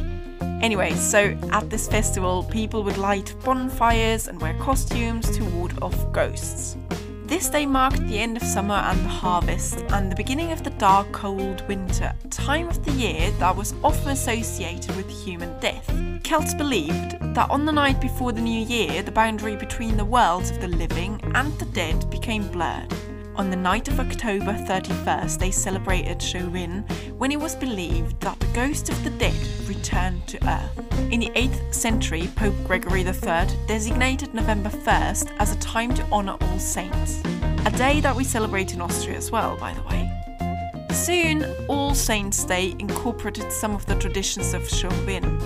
Anyway, 0.64 0.94
so 0.94 1.38
at 1.52 1.70
this 1.70 1.90
festival, 1.90 2.46
people 2.46 2.86
would 2.86 2.98
light 2.98 3.36
bonfires 3.44 4.30
and 4.30 4.40
wear 4.40 4.54
costumes 4.60 5.30
to 5.36 5.44
ward 5.44 5.74
off 5.82 6.10
ghosts. 6.14 6.78
This 7.26 7.50
day 7.50 7.66
marked 7.66 8.00
the 8.08 8.18
end 8.18 8.38
of 8.38 8.44
summer 8.44 8.76
and 8.76 8.98
the 9.04 9.10
harvest, 9.10 9.84
and 9.90 10.10
the 10.10 10.16
beginning 10.16 10.54
of 10.54 10.64
the 10.64 10.70
dark, 10.70 11.12
cold 11.12 11.68
winter, 11.68 12.14
time 12.30 12.70
of 12.70 12.86
the 12.86 12.94
year 12.94 13.30
that 13.40 13.54
was 13.54 13.74
often 13.84 14.12
associated 14.12 14.96
with 14.96 15.10
human 15.10 15.60
death. 15.60 15.94
Celts 16.24 16.54
believed 16.54 17.20
that 17.36 17.50
on 17.50 17.66
the 17.66 17.72
night 17.74 18.00
before 18.00 18.32
the 18.32 18.40
new 18.40 18.66
year, 18.66 19.04
the 19.04 19.12
boundary 19.12 19.58
between 19.58 19.98
the 19.98 20.06
worlds 20.06 20.50
of 20.50 20.62
the 20.62 20.70
living 20.70 21.20
and 21.36 21.52
the 21.60 21.66
dead 21.66 22.10
became 22.10 22.48
blurred. 22.48 22.94
On 23.36 23.50
the 23.50 23.56
night 23.56 23.88
of 23.88 24.00
October 24.00 24.54
31st, 24.54 25.40
they 25.40 25.50
celebrated 25.50 26.22
Samhain 26.22 26.82
when 27.18 27.32
it 27.32 27.40
was 27.40 27.56
believed 27.56 28.20
that 28.22 28.40
the 28.40 28.46
ghost 28.48 28.90
of 28.90 29.04
the 29.04 29.10
dead 29.10 29.34
returned 29.68 30.28
to 30.28 30.48
Earth. 30.48 31.10
In 31.12 31.20
the 31.20 31.32
8th 31.32 31.74
century, 31.74 32.30
Pope 32.36 32.54
Gregory 32.64 33.02
III 33.02 33.48
designated 33.68 34.36
November 34.36 34.70
1st 34.70 35.36
as 35.40 35.52
a 35.52 35.60
time 35.60 35.96
to 35.96 36.04
honour 36.12 36.38
All 36.40 36.60
Saints, 36.60 37.24
a 37.66 37.72
day 37.72 38.00
that 38.02 38.16
we 38.16 38.24
celebrate 38.24 38.76
in 38.76 38.82
Austria 38.82 39.18
as 39.18 39.32
well, 39.32 39.58
by 39.58 39.74
the 39.74 39.82
way. 39.82 40.12
Soon, 40.92 41.44
All 41.68 41.96
Saints' 41.96 42.44
Day 42.44 42.76
incorporated 42.78 43.52
some 43.52 43.74
of 43.74 43.84
the 43.88 43.96
traditions 43.96 44.54
of 44.54 44.70
Samhain. 44.70 45.40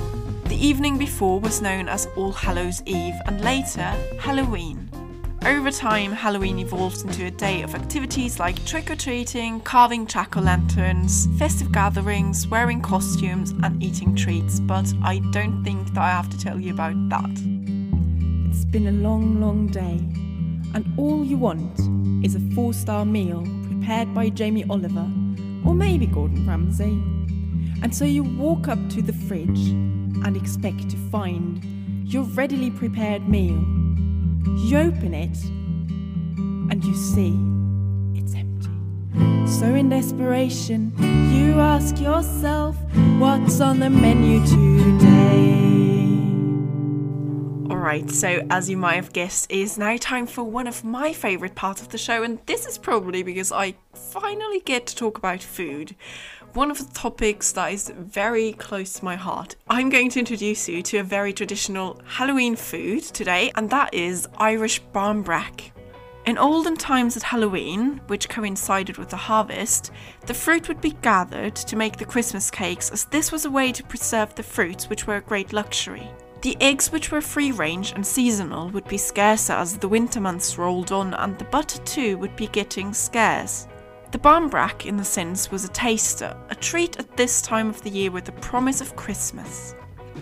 The 0.43 0.57
evening 0.57 0.97
before 0.97 1.39
was 1.39 1.61
known 1.61 1.87
as 1.87 2.05
All 2.17 2.33
Hallows' 2.33 2.83
Eve 2.85 3.15
and 3.27 3.39
later 3.41 3.95
Halloween. 4.19 4.86
Over 5.47 5.71
time, 5.71 6.11
Halloween 6.11 6.59
evolved 6.59 7.05
into 7.05 7.25
a 7.27 7.31
day 7.31 7.61
of 7.61 7.73
activities 7.73 8.37
like 8.37 8.65
trick 8.65 8.91
or 8.91 8.97
treating, 8.97 9.61
carving 9.61 10.05
jack 10.05 10.35
o' 10.35 10.41
lanterns, 10.41 11.29
festive 11.39 11.71
gatherings, 11.71 12.45
wearing 12.47 12.81
costumes, 12.81 13.51
and 13.63 13.81
eating 13.81 14.13
treats, 14.13 14.59
but 14.59 14.93
I 15.01 15.19
don't 15.31 15.63
think 15.63 15.93
that 15.93 16.03
I 16.03 16.09
have 16.09 16.29
to 16.31 16.37
tell 16.37 16.59
you 16.59 16.73
about 16.73 16.95
that. 17.07 17.29
It's 18.49 18.65
been 18.65 18.87
a 18.87 18.91
long, 18.91 19.39
long 19.39 19.67
day, 19.67 20.01
and 20.75 20.85
all 20.97 21.23
you 21.23 21.37
want 21.37 21.79
is 22.25 22.35
a 22.35 22.41
four 22.53 22.73
star 22.73 23.05
meal 23.05 23.47
prepared 23.69 24.13
by 24.13 24.27
Jamie 24.27 24.65
Oliver 24.69 25.09
or 25.65 25.73
maybe 25.73 26.07
Gordon 26.07 26.45
Ramsay. 26.45 26.91
And 27.81 27.95
so 27.95 28.03
you 28.03 28.23
walk 28.23 28.67
up 28.67 28.89
to 28.89 29.01
the 29.01 29.13
fridge 29.13 29.69
and 30.25 30.35
expect 30.35 30.89
to 30.89 30.97
find 31.09 31.63
your 32.03 32.23
readily 32.23 32.69
prepared 32.69 33.29
meal. 33.29 33.76
You 34.45 34.77
open 34.77 35.13
it 35.13 35.37
and 36.71 36.83
you 36.83 36.95
see 36.95 37.33
it's 38.19 38.35
empty. 38.35 38.69
So, 39.47 39.65
in 39.73 39.89
desperation, 39.89 40.93
you 41.33 41.59
ask 41.59 41.99
yourself, 41.99 42.75
What's 43.19 43.61
on 43.61 43.79
the 43.79 43.89
menu 43.89 44.45
today? 44.45 45.76
Alright, 47.87 48.11
so 48.11 48.45
as 48.49 48.69
you 48.69 48.75
might 48.75 48.95
have 48.95 49.13
guessed, 49.13 49.49
it 49.49 49.59
is 49.59 49.77
now 49.77 49.95
time 49.97 50.27
for 50.27 50.43
one 50.43 50.67
of 50.67 50.83
my 50.83 51.13
favourite 51.13 51.55
parts 51.55 51.81
of 51.81 51.87
the 51.87 51.97
show, 51.97 52.21
and 52.21 52.37
this 52.45 52.65
is 52.65 52.77
probably 52.77 53.23
because 53.23 53.49
I 53.53 53.75
finally 53.93 54.59
get 54.59 54.87
to 54.87 54.95
talk 54.97 55.17
about 55.17 55.41
food. 55.41 55.95
One 56.51 56.69
of 56.69 56.79
the 56.79 56.93
topics 56.93 57.53
that 57.53 57.71
is 57.71 57.89
very 57.97 58.51
close 58.51 58.91
to 58.95 59.05
my 59.05 59.15
heart. 59.15 59.55
I'm 59.69 59.89
going 59.89 60.09
to 60.09 60.19
introduce 60.19 60.67
you 60.67 60.83
to 60.83 60.97
a 60.97 61.03
very 61.03 61.31
traditional 61.31 62.01
Halloween 62.05 62.57
food 62.57 63.03
today, 63.03 63.53
and 63.55 63.69
that 63.69 63.93
is 63.93 64.27
Irish 64.35 64.81
barmbrack. 64.93 65.71
In 66.25 66.37
olden 66.37 66.75
times 66.75 67.15
at 67.15 67.23
Halloween, 67.23 68.01
which 68.07 68.27
coincided 68.27 68.97
with 68.97 69.07
the 69.07 69.15
harvest, 69.15 69.91
the 70.25 70.33
fruit 70.33 70.67
would 70.67 70.81
be 70.81 70.91
gathered 71.01 71.55
to 71.55 71.77
make 71.77 71.95
the 71.95 72.03
Christmas 72.03 72.51
cakes, 72.51 72.91
as 72.91 73.05
this 73.05 73.31
was 73.31 73.45
a 73.45 73.49
way 73.49 73.71
to 73.71 73.81
preserve 73.81 74.35
the 74.35 74.43
fruits, 74.43 74.89
which 74.89 75.07
were 75.07 75.15
a 75.15 75.21
great 75.21 75.53
luxury. 75.53 76.11
The 76.41 76.57
eggs, 76.61 76.91
which 76.91 77.11
were 77.11 77.21
free 77.21 77.51
range 77.51 77.93
and 77.93 78.05
seasonal, 78.05 78.69
would 78.69 78.87
be 78.87 78.97
scarcer 78.97 79.53
as 79.53 79.77
the 79.77 79.87
winter 79.87 80.19
months 80.21 80.57
rolled 80.57 80.91
on, 80.91 81.13
and 81.15 81.37
the 81.37 81.45
butter 81.45 81.81
too 81.83 82.17
would 82.19 82.35
be 82.35 82.47
getting 82.47 82.93
scarce. 82.93 83.67
The 84.11 84.19
barmbrack, 84.19 84.85
in 84.85 84.97
the 84.97 85.03
sense, 85.03 85.51
was 85.51 85.65
a 85.65 85.69
taster, 85.69 86.37
a 86.49 86.55
treat 86.55 86.97
at 86.99 87.17
this 87.17 87.41
time 87.41 87.69
of 87.69 87.81
the 87.81 87.89
year 87.89 88.11
with 88.11 88.25
the 88.25 88.31
promise 88.33 88.81
of 88.81 88.95
Christmas. 88.95 89.73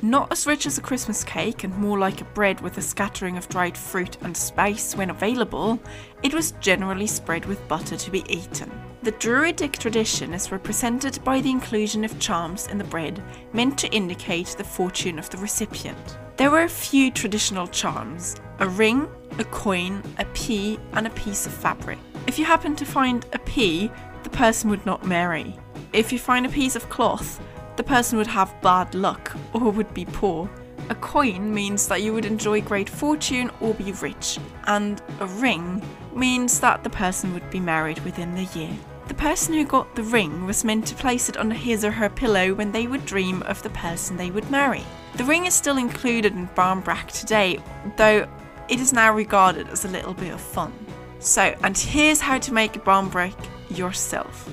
Not 0.05 0.31
as 0.31 0.45
rich 0.45 0.67
as 0.67 0.77
a 0.77 0.83
Christmas 0.83 1.23
cake 1.23 1.63
and 1.63 1.75
more 1.79 1.97
like 1.97 2.21
a 2.21 2.25
bread 2.25 2.61
with 2.61 2.77
a 2.77 2.81
scattering 2.83 3.37
of 3.37 3.49
dried 3.49 3.75
fruit 3.75 4.17
and 4.21 4.37
spice 4.37 4.95
when 4.95 5.09
available, 5.09 5.79
it 6.21 6.31
was 6.31 6.51
generally 6.59 7.07
spread 7.07 7.43
with 7.45 7.67
butter 7.67 7.97
to 7.97 8.11
be 8.11 8.23
eaten. 8.31 8.71
The 9.01 9.13
Druidic 9.13 9.79
tradition 9.79 10.35
is 10.35 10.51
represented 10.51 11.23
by 11.23 11.41
the 11.41 11.49
inclusion 11.49 12.05
of 12.05 12.19
charms 12.19 12.67
in 12.67 12.77
the 12.77 12.83
bread 12.83 13.19
meant 13.51 13.79
to 13.79 13.91
indicate 13.91 14.49
the 14.49 14.63
fortune 14.63 15.17
of 15.17 15.27
the 15.31 15.39
recipient. 15.39 16.19
There 16.37 16.51
were 16.51 16.65
a 16.65 16.69
few 16.69 17.09
traditional 17.09 17.65
charms 17.65 18.35
a 18.59 18.69
ring, 18.69 19.07
a 19.39 19.43
coin, 19.45 20.03
a 20.19 20.25
pea, 20.35 20.77
and 20.93 21.07
a 21.07 21.17
piece 21.21 21.47
of 21.47 21.51
fabric. 21.51 21.97
If 22.27 22.37
you 22.37 22.45
happen 22.45 22.75
to 22.75 22.85
find 22.85 23.25
a 23.33 23.39
pea, 23.39 23.89
the 24.21 24.29
person 24.29 24.69
would 24.69 24.85
not 24.85 25.03
marry. 25.03 25.55
If 25.93 26.13
you 26.13 26.19
find 26.19 26.45
a 26.45 26.49
piece 26.49 26.75
of 26.75 26.89
cloth, 26.89 27.41
the 27.77 27.83
person 27.83 28.17
would 28.17 28.27
have 28.27 28.61
bad 28.61 28.93
luck 28.95 29.35
or 29.53 29.71
would 29.71 29.93
be 29.93 30.05
poor. 30.05 30.49
A 30.89 30.95
coin 30.95 31.53
means 31.53 31.87
that 31.87 32.03
you 32.03 32.13
would 32.13 32.25
enjoy 32.25 32.61
great 32.61 32.89
fortune 32.89 33.49
or 33.59 33.73
be 33.73 33.91
rich, 33.93 34.37
and 34.65 35.01
a 35.19 35.25
ring 35.25 35.81
means 36.13 36.59
that 36.59 36.83
the 36.83 36.89
person 36.89 37.33
would 37.33 37.49
be 37.49 37.59
married 37.59 37.99
within 37.99 38.35
the 38.35 38.43
year. 38.57 38.71
The 39.07 39.13
person 39.13 39.53
who 39.53 39.65
got 39.65 39.95
the 39.95 40.03
ring 40.03 40.45
was 40.45 40.63
meant 40.63 40.87
to 40.87 40.95
place 40.95 41.29
it 41.29 41.37
under 41.37 41.55
his 41.55 41.85
or 41.85 41.91
her 41.91 42.09
pillow 42.09 42.53
when 42.53 42.71
they 42.71 42.87
would 42.87 43.05
dream 43.05 43.43
of 43.43 43.61
the 43.63 43.69
person 43.71 44.17
they 44.17 44.31
would 44.31 44.49
marry. 44.49 44.83
The 45.15 45.23
ring 45.23 45.45
is 45.45 45.53
still 45.53 45.77
included 45.77 46.33
in 46.33 46.47
barmbrack 46.49 47.11
today, 47.11 47.59
though 47.97 48.27
it 48.67 48.79
is 48.79 48.93
now 48.93 49.13
regarded 49.13 49.67
as 49.69 49.85
a 49.85 49.89
little 49.89 50.13
bit 50.13 50.33
of 50.33 50.41
fun. 50.41 50.73
So, 51.19 51.55
and 51.63 51.77
here's 51.77 52.19
how 52.19 52.39
to 52.39 52.53
make 52.53 52.75
a 52.75 52.79
barmbrack 52.79 53.35
yourself. 53.69 54.49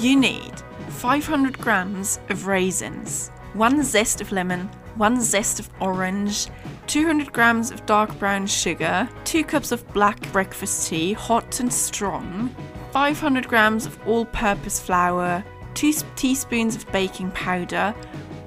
You 0.00 0.16
need 0.16 0.52
500 0.88 1.58
grams 1.58 2.18
of 2.28 2.46
raisins, 2.46 3.30
one 3.52 3.82
zest 3.84 4.20
of 4.20 4.32
lemon, 4.32 4.68
one 4.96 5.20
zest 5.20 5.60
of 5.60 5.70
orange, 5.80 6.48
200 6.88 7.32
grams 7.32 7.70
of 7.70 7.86
dark 7.86 8.18
brown 8.18 8.46
sugar, 8.46 9.08
2 9.24 9.44
cups 9.44 9.70
of 9.70 9.86
black 9.92 10.20
breakfast 10.32 10.88
tea, 10.88 11.12
hot 11.12 11.60
and 11.60 11.72
strong, 11.72 12.54
500 12.90 13.46
grams 13.46 13.86
of 13.86 13.98
all 14.06 14.24
purpose 14.26 14.80
flour, 14.80 15.44
2 15.74 15.92
teaspoons 16.16 16.74
of 16.74 16.90
baking 16.90 17.30
powder, 17.30 17.92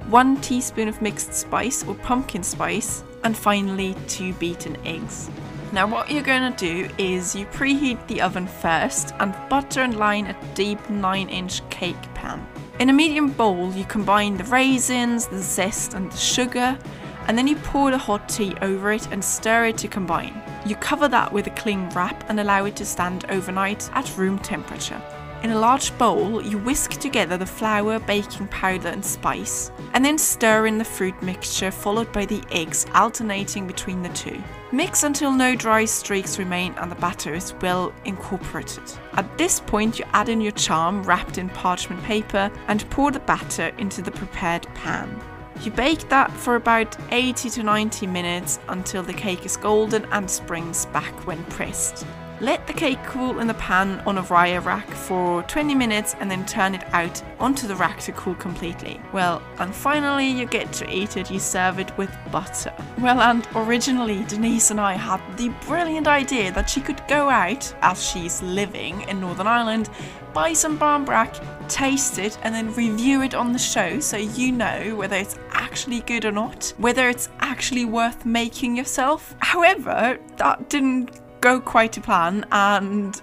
1 0.10 0.42
teaspoon 0.42 0.90
of 0.90 1.02
mixed 1.02 1.34
spice 1.34 1.84
or 1.88 1.96
pumpkin 1.96 2.44
spice, 2.44 3.04
and 3.24 3.36
finally 3.38 3.96
2 4.08 4.34
beaten 4.34 4.78
eggs. 4.86 5.30
Now, 5.74 5.86
what 5.86 6.10
you're 6.10 6.24
going 6.24 6.54
to 6.54 6.58
do 6.58 6.90
is 6.98 7.36
you 7.36 7.46
preheat 7.48 8.08
the 8.08 8.22
oven 8.22 8.48
first 8.48 9.14
and 9.20 9.36
butter 9.50 9.82
and 9.82 9.98
line 9.98 10.28
a 10.28 10.54
deep 10.54 10.90
9 10.90 11.30
inch 11.30 11.68
cake 11.70 12.02
pan. 12.14 12.48
In 12.80 12.90
a 12.90 12.94
medium 12.94 13.32
bowl, 13.32 13.74
you 13.74 13.84
combine 13.84 14.38
the 14.38 14.46
raisins, 14.46 15.28
the 15.28 15.40
zest, 15.40 15.94
and 15.94 16.10
the 16.10 16.18
sugar, 16.18 16.80
and 17.28 17.38
then 17.38 17.48
you 17.48 17.58
pour 17.58 17.92
the 17.92 17.98
hot 17.98 18.30
tea 18.30 18.56
over 18.62 18.94
it 18.94 19.12
and 19.12 19.24
stir 19.24 19.66
it 19.66 19.78
to 19.80 19.90
combine. 19.90 20.42
You 20.66 20.78
cover 20.78 21.10
that 21.10 21.34
with 21.34 21.48
a 21.48 21.52
cling 21.52 21.90
wrap 21.90 22.30
and 22.30 22.40
allow 22.40 22.64
it 22.64 22.78
to 22.78 22.86
stand 22.86 23.26
overnight 23.30 23.90
at 23.94 24.18
room 24.18 24.40
temperature. 24.40 25.02
In 25.44 25.52
a 25.52 25.60
large 25.60 25.96
bowl, 26.00 26.42
you 26.42 26.58
whisk 26.58 26.94
together 26.94 27.38
the 27.38 27.46
flour, 27.46 28.00
baking 28.00 28.48
powder, 28.48 28.88
and 28.88 29.06
spice, 29.06 29.72
and 29.94 30.04
then 30.04 30.18
stir 30.18 30.66
in 30.66 30.80
the 30.80 30.84
fruit 30.84 31.22
mixture 31.22 31.70
followed 31.70 32.12
by 32.12 32.26
the 32.26 32.42
eggs, 32.50 32.88
alternating 32.96 33.68
between 33.68 34.02
the 34.02 34.10
two. 34.10 34.42
Mix 34.72 35.04
until 35.04 35.32
no 35.32 35.56
dry 35.56 35.86
streaks 35.86 36.40
remain 36.40 36.74
and 36.78 36.92
the 36.92 36.96
batter 36.96 37.36
is 37.36 37.54
well 37.62 37.94
incorporated. 38.06 38.84
At 39.14 39.38
this 39.38 39.60
point, 39.60 40.00
you 40.00 40.06
add 40.14 40.28
in 40.28 40.42
your 40.42 40.54
charm 40.54 41.04
wrapped 41.04 41.38
in 41.38 41.50
parchment 41.50 42.02
paper 42.04 42.52
and 42.68 42.90
pour 42.90 43.12
the 43.12 43.20
batter 43.20 43.72
into 43.78 44.02
the 44.02 44.12
prepared 44.12 44.68
pan. 44.74 45.22
You 45.62 45.72
bake 45.72 46.10
that 46.10 46.32
for 46.32 46.56
about 46.56 46.98
80 47.12 47.52
to 47.52 47.64
90 47.64 48.08
minutes 48.08 48.60
until 48.70 49.04
the 49.04 49.14
cake 49.14 49.46
is 49.46 49.56
golden 49.56 50.06
and 50.06 50.30
springs 50.30 50.88
back 50.88 51.14
when 51.28 51.44
pressed. 51.46 52.06
Let 52.40 52.68
the 52.68 52.74
cake 52.74 53.04
cool 53.04 53.40
in 53.40 53.48
the 53.48 53.56
pan 53.56 54.00
on 54.06 54.20
a 54.20 54.24
raya 54.24 54.64
rack 54.64 54.88
for 54.88 55.42
20 55.44 55.74
minutes 55.74 56.16
and 56.20 56.30
then 56.30 56.46
turn 56.46 56.76
it 56.76 56.84
out 56.94 57.20
onto 57.40 57.68
the 57.68 57.76
rack 57.76 58.00
to 58.02 58.12
cool 58.12 58.36
completely. 58.36 59.02
Well, 59.12 59.42
and 59.58 59.74
finally 59.74 60.28
you 60.28 60.46
get 60.46 60.72
to 60.74 60.96
eat 60.96 61.18
it, 61.18 61.32
you 61.32 61.40
serve 61.40 61.80
it 61.80 61.98
with 61.98 62.16
butter. 62.32 62.72
Well, 63.00 63.22
and 63.22 63.48
originally 63.56 64.24
Denise 64.26 64.70
and 64.70 64.80
I 64.80 64.94
had 64.94 65.20
the 65.36 65.50
brilliant 65.66 66.08
idea 66.08 66.52
that 66.52 66.70
she 66.70 66.80
could 66.80 67.02
go 67.08 67.28
out, 67.28 67.74
as 67.82 68.08
she's 68.08 68.40
living 68.44 69.02
in 69.10 69.20
Northern 69.20 69.48
Ireland, 69.48 69.90
buy 70.32 70.54
some 70.54 70.78
barmbrack, 70.78 71.44
taste 71.68 72.20
it, 72.20 72.38
and 72.44 72.54
then 72.54 72.72
review 72.76 73.24
it 73.24 73.34
on 73.34 73.52
the 73.52 73.58
show 73.58 74.00
so 74.00 74.18
you 74.18 74.52
know 74.52 74.96
whether 74.96 75.16
it's 75.16 75.40
actually 75.50 76.02
good 76.02 76.24
or 76.24 76.32
not, 76.32 76.72
whether 76.78 77.10
it's 77.10 77.30
actually 77.40 77.86
worth 77.86 78.28
making 78.28 78.76
yourself. 78.76 79.36
However, 79.40 80.20
that 80.36 80.70
didn't 80.70 81.20
go 81.42 81.60
quite 81.60 81.92
to 81.94 82.02
plan 82.02 82.46
and 82.52 83.22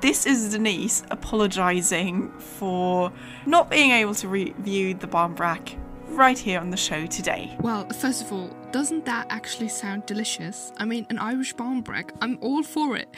this 0.00 0.26
is 0.26 0.50
Denise 0.50 1.02
apologising 1.10 2.30
for 2.38 3.12
not 3.46 3.70
being 3.70 3.92
able 3.92 4.14
to 4.16 4.28
review 4.28 4.94
the 4.94 5.06
barmbrack 5.06 5.76
right 6.08 6.38
here 6.38 6.60
on 6.60 6.70
the 6.70 6.76
show 6.76 7.06
today. 7.06 7.56
Well, 7.60 7.88
first 7.88 8.22
of 8.22 8.32
all, 8.32 8.54
doesn't 8.72 9.04
that 9.06 9.26
actually 9.30 9.68
sound 9.68 10.06
delicious? 10.06 10.72
I 10.76 10.84
mean, 10.84 11.06
an 11.08 11.18
Irish 11.18 11.54
barmbrack, 11.54 12.10
I'm 12.20 12.38
all 12.40 12.62
for 12.62 12.96
it. 12.96 13.08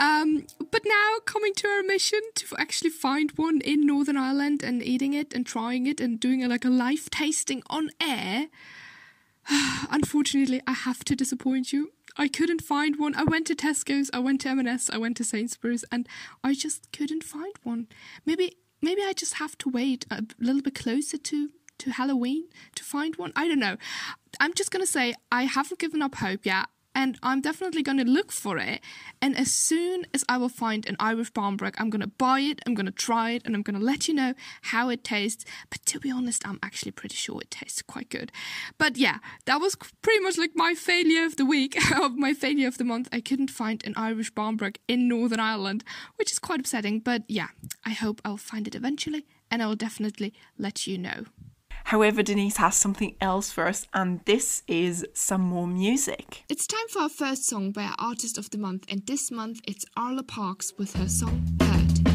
Um, 0.00 0.46
but 0.70 0.82
now 0.84 1.16
coming 1.24 1.54
to 1.54 1.68
our 1.68 1.82
mission 1.82 2.20
to 2.36 2.56
actually 2.56 2.90
find 2.90 3.32
one 3.32 3.60
in 3.62 3.84
Northern 3.84 4.16
Ireland 4.16 4.62
and 4.62 4.82
eating 4.82 5.12
it 5.12 5.34
and 5.34 5.44
trying 5.44 5.86
it 5.86 6.00
and 6.00 6.20
doing 6.20 6.44
a, 6.44 6.48
like 6.48 6.64
a 6.64 6.70
live 6.70 7.10
tasting 7.10 7.62
on 7.68 7.90
air. 8.00 8.48
Unfortunately, 9.90 10.60
I 10.66 10.72
have 10.72 11.04
to 11.04 11.16
disappoint 11.16 11.72
you. 11.72 11.92
I 12.18 12.28
couldn't 12.28 12.62
find 12.62 12.98
one. 12.98 13.14
I 13.14 13.22
went 13.22 13.46
to 13.46 13.54
Tesco's, 13.54 14.10
I 14.12 14.18
went 14.18 14.40
to 14.42 14.48
M&S, 14.48 14.90
I 14.90 14.98
went 14.98 15.16
to 15.18 15.24
Sainsbury's, 15.24 15.84
and 15.92 16.08
I 16.42 16.52
just 16.52 16.90
couldn't 16.92 17.22
find 17.22 17.54
one. 17.62 17.86
Maybe 18.26 18.56
maybe 18.82 19.02
I 19.02 19.12
just 19.12 19.34
have 19.34 19.56
to 19.58 19.68
wait 19.70 20.04
a 20.10 20.24
little 20.38 20.62
bit 20.62 20.74
closer 20.74 21.16
to 21.16 21.50
to 21.78 21.90
Halloween 21.92 22.48
to 22.74 22.82
find 22.82 23.14
one. 23.16 23.32
I 23.36 23.46
don't 23.46 23.60
know. 23.60 23.76
I'm 24.40 24.52
just 24.52 24.70
gonna 24.72 24.86
say 24.86 25.14
I 25.30 25.44
haven't 25.44 25.78
given 25.78 26.02
up 26.02 26.16
hope 26.16 26.44
yet 26.44 26.66
and 26.98 27.16
I'm 27.22 27.40
definitely 27.40 27.84
going 27.84 27.98
to 27.98 28.04
look 28.04 28.32
for 28.32 28.58
it. 28.58 28.80
And 29.22 29.38
as 29.38 29.52
soon 29.52 30.04
as 30.12 30.24
I 30.28 30.36
will 30.36 30.48
find 30.48 30.84
an 30.88 30.96
Irish 30.98 31.30
barmbrack, 31.30 31.76
I'm 31.78 31.90
going 31.90 32.00
to 32.00 32.08
buy 32.08 32.40
it, 32.40 32.60
I'm 32.66 32.74
going 32.74 32.86
to 32.86 32.92
try 32.92 33.30
it, 33.30 33.42
and 33.44 33.54
I'm 33.54 33.62
going 33.62 33.78
to 33.78 33.84
let 33.84 34.08
you 34.08 34.14
know 34.14 34.34
how 34.62 34.88
it 34.88 35.04
tastes. 35.04 35.44
But 35.70 35.86
to 35.86 36.00
be 36.00 36.10
honest, 36.10 36.42
I'm 36.44 36.58
actually 36.60 36.90
pretty 36.90 37.14
sure 37.14 37.40
it 37.40 37.52
tastes 37.52 37.82
quite 37.82 38.10
good. 38.10 38.32
But 38.78 38.96
yeah, 38.96 39.18
that 39.44 39.60
was 39.60 39.76
pretty 40.02 40.24
much 40.24 40.38
like 40.38 40.56
my 40.56 40.74
failure 40.74 41.24
of 41.24 41.36
the 41.36 41.46
week, 41.46 41.78
of 41.96 42.16
my 42.16 42.34
failure 42.34 42.66
of 42.66 42.78
the 42.78 42.84
month. 42.84 43.08
I 43.12 43.20
couldn't 43.20 43.52
find 43.52 43.80
an 43.86 43.94
Irish 43.96 44.32
barmbrack 44.32 44.78
in 44.88 45.06
Northern 45.06 45.38
Ireland, 45.38 45.84
which 46.16 46.32
is 46.32 46.40
quite 46.40 46.58
upsetting. 46.58 46.98
But 46.98 47.22
yeah, 47.28 47.50
I 47.86 47.90
hope 47.90 48.20
I'll 48.24 48.36
find 48.36 48.66
it 48.66 48.74
eventually, 48.74 49.24
and 49.52 49.62
I 49.62 49.68
will 49.68 49.76
definitely 49.76 50.34
let 50.58 50.88
you 50.88 50.98
know. 50.98 51.26
However, 51.88 52.22
Denise 52.22 52.58
has 52.58 52.76
something 52.76 53.16
else 53.18 53.50
for 53.50 53.66
us, 53.66 53.86
and 53.94 54.20
this 54.26 54.62
is 54.68 55.06
some 55.14 55.40
more 55.40 55.66
music. 55.66 56.44
It's 56.50 56.66
time 56.66 56.86
for 56.90 57.00
our 57.00 57.08
first 57.08 57.46
song 57.46 57.72
by 57.72 57.84
our 57.84 57.94
Artist 57.98 58.36
of 58.36 58.50
the 58.50 58.58
Month, 58.58 58.84
and 58.90 59.06
this 59.06 59.30
month 59.30 59.62
it's 59.66 59.86
Arlo 59.96 60.22
Parks 60.22 60.74
with 60.76 60.94
her 60.96 61.08
song 61.08 61.46
Hurt. 61.62 62.14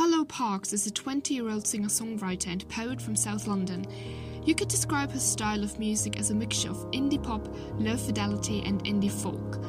Arlo 0.00 0.24
Parks 0.24 0.72
is 0.72 0.88
a 0.88 0.90
20 0.90 1.34
year 1.34 1.48
old 1.48 1.68
singer 1.68 1.86
songwriter 1.86 2.48
and 2.48 2.68
poet 2.68 3.00
from 3.00 3.14
South 3.14 3.46
London. 3.46 3.86
You 4.44 4.56
could 4.56 4.66
describe 4.66 5.12
her 5.12 5.20
style 5.20 5.62
of 5.62 5.78
music 5.78 6.18
as 6.18 6.32
a 6.32 6.34
mixture 6.34 6.70
of 6.70 6.90
indie 6.90 7.22
pop, 7.22 7.46
low 7.74 7.96
fidelity, 7.96 8.64
and 8.66 8.82
indie 8.82 9.08
folk, 9.08 9.64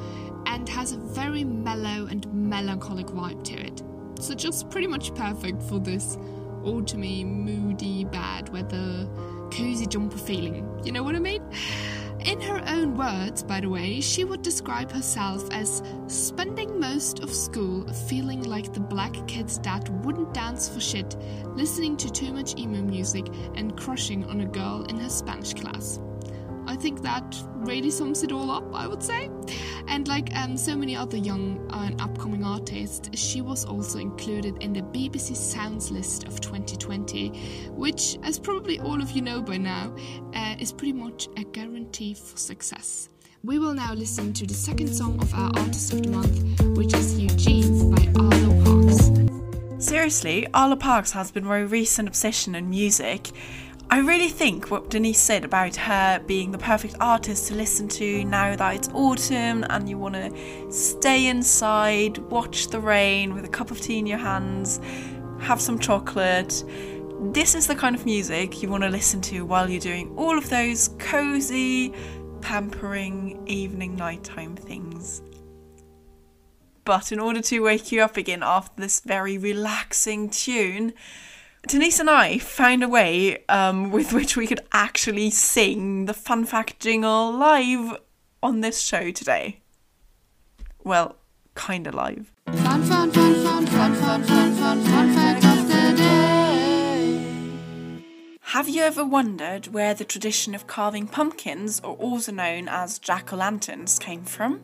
and 0.48 0.68
has 0.68 0.94
a 0.94 0.98
very 0.98 1.44
mellow 1.44 2.08
and 2.08 2.26
melancholic 2.34 3.06
vibe 3.06 3.44
to 3.44 3.54
it. 3.54 3.84
So, 4.20 4.34
just 4.34 4.72
pretty 4.72 4.88
much 4.88 5.14
perfect 5.14 5.62
for 5.62 5.78
this 5.80 6.18
autumny, 6.64 7.26
moody, 7.26 8.06
bad 8.06 8.50
weather, 8.50 9.08
cozy 9.52 9.86
jumper 9.86 10.18
feeling. 10.18 10.68
You 10.84 10.92
know 10.92 11.04
what 11.04 11.16
I 11.16 11.20
mean? 11.20 11.44
In 12.26 12.42
her 12.42 12.62
own 12.68 12.98
words, 12.98 13.44
by 13.44 13.62
the 13.62 13.70
way, 13.70 14.02
she 14.02 14.26
would 14.26 14.42
describe 14.42 14.92
herself 14.92 15.50
as 15.52 15.82
spending 16.08 16.80
most 16.80 17.20
of 17.20 17.34
school 17.34 17.88
feeling 17.94 18.44
like 18.44 18.74
the 18.74 18.82
black 18.82 19.16
kids 19.26 19.58
that 19.60 19.90
wouldn't 20.04 20.34
dance 20.34 20.68
for 20.68 20.82
shit, 20.82 21.16
listening 21.56 21.96
to 21.98 22.12
too 22.12 22.34
much 22.34 22.58
emo 22.58 22.82
music, 22.82 23.28
and 23.56 23.78
crushing 23.78 24.26
on 24.26 24.42
a 24.42 24.46
girl 24.46 24.84
in 24.90 24.98
her 24.98 25.10
Spanish 25.10 25.54
class. 25.54 26.00
I 26.70 26.76
think 26.76 27.02
that 27.02 27.36
really 27.56 27.90
sums 27.90 28.22
it 28.22 28.32
all 28.32 28.52
up, 28.52 28.64
I 28.76 28.86
would 28.86 29.02
say. 29.02 29.32
And 29.88 30.08
like 30.08 30.30
um, 30.36 30.56
so 30.56 30.76
many 30.76 30.96
other 30.96 31.18
young 31.18 31.68
and 31.74 32.00
upcoming 32.00 32.44
artists, 32.44 33.10
she 33.20 33.42
was 33.42 33.66
also 33.66 33.98
included 33.98 34.62
in 34.62 34.74
the 34.74 34.84
BBC 34.84 35.36
Sounds 35.36 35.90
list 35.90 36.26
of 36.26 36.40
2020, 36.40 37.30
which, 37.72 38.20
as 38.22 38.38
probably 38.38 38.80
all 38.80 39.02
of 39.02 39.10
you 39.12 39.24
know 39.24 39.42
by 39.42 39.58
now, 39.58 39.96
uh, 40.36 40.56
is 40.60 40.72
pretty 40.72 40.94
much 40.94 41.28
a 41.38 41.44
guarantee 41.44 42.14
for 42.14 42.38
success. 42.38 43.10
We 43.44 43.58
will 43.58 43.74
now 43.74 43.96
listen 43.96 44.32
to 44.34 44.46
the 44.46 44.54
second 44.54 44.94
song 44.94 45.20
of 45.24 45.34
our 45.34 45.50
Artist 45.56 45.92
of 45.94 46.04
the 46.04 46.10
Month, 46.10 46.62
which 46.78 46.94
is 46.94 47.20
Eugene 47.20 47.90
by 47.90 48.06
Arlo 48.16 48.64
Parks. 48.64 49.10
Seriously, 49.84 50.46
Arlo 50.54 50.76
Parks 50.76 51.14
has 51.14 51.32
been 51.32 51.46
my 51.46 51.62
recent 51.62 52.08
obsession 52.08 52.54
in 52.54 52.70
music. 52.70 53.32
I 53.92 54.02
really 54.02 54.30
think 54.30 54.70
what 54.70 54.92
Denise 54.92 55.20
said 55.20 55.44
about 55.44 55.76
her 55.76 56.20
being 56.28 56.52
the 56.52 56.60
perfect 56.60 56.96
artist 57.00 57.48
to 57.48 57.56
listen 57.56 57.88
to 57.88 58.24
now 58.24 58.56
that 58.56 58.76
it's 58.76 58.90
autumn 58.90 59.66
and 59.68 59.90
you 59.90 59.98
want 59.98 60.14
to 60.14 60.72
stay 60.72 61.26
inside, 61.26 62.20
watch 62.20 62.68
the 62.68 62.80
rain 62.80 63.34
with 63.34 63.46
a 63.46 63.50
cup 63.50 63.72
of 63.72 63.82
tea 63.82 63.98
in 63.98 64.06
your 64.06 64.20
hands, 64.20 64.80
have 65.40 65.60
some 65.60 65.80
chocolate. 65.80 66.64
This 67.34 67.56
is 67.56 67.66
the 67.66 67.74
kind 67.74 67.96
of 67.96 68.06
music 68.06 68.62
you 68.62 68.70
want 68.70 68.84
to 68.84 68.90
listen 68.90 69.22
to 69.22 69.44
while 69.44 69.68
you're 69.68 69.82
doing 69.82 70.16
all 70.16 70.38
of 70.38 70.52
those 70.52 70.90
cozy, 71.00 71.92
pampering 72.42 73.42
evening 73.48 73.96
nighttime 73.96 74.56
things. 74.56 75.24
But 76.86 77.12
in 77.12 77.20
order 77.20 77.42
to 77.42 77.60
wake 77.62 77.92
you 77.92 78.04
up 78.04 78.18
again 78.18 78.44
after 78.44 78.82
this 78.82 79.00
very 79.00 79.40
relaxing 79.40 80.30
tune, 80.30 80.94
Denise 81.68 82.00
and 82.00 82.10
I 82.10 82.38
found 82.40 82.84
a 82.84 82.88
way 82.88 83.44
um, 83.48 83.92
with 83.92 84.14
which 84.14 84.38
we 84.38 84.48
could 84.48 84.62
actually 84.72 85.30
sing 85.30 86.06
the 86.06 86.14
fun 86.14 86.46
fact 86.46 86.80
jingle 86.80 87.32
live 87.32 87.98
on 88.42 88.62
this 88.62 88.82
show 88.82 89.12
today. 89.12 89.60
Well, 90.84 91.18
kind 91.56 91.86
of 91.86 91.94
live. 91.94 92.32
Fun, 92.48 92.84
fun, 92.84 93.12
fun, 93.12 93.36
fun, 93.36 93.66
fun, 93.68 93.96
fun, 93.96 94.24
fun, 94.24 94.56
fun, 94.56 94.82
fun 94.84 95.14
fact 95.14 95.46
of 95.46 95.68
the 95.68 95.94
day. 95.98 97.20
Have 98.42 98.70
you 98.70 98.82
ever 98.82 99.06
wondered 99.06 99.68
where 99.68 99.94
the 99.94 100.06
tradition 100.06 100.56
of 100.56 100.66
carving 100.66 101.08
pumpkins, 101.08 101.82
or 101.82 101.96
also 101.98 102.32
known 102.32 102.68
as 102.70 102.98
jack 102.98 103.34
o' 103.34 103.36
lanterns, 103.36 104.00
came 104.00 104.24
from? 104.24 104.62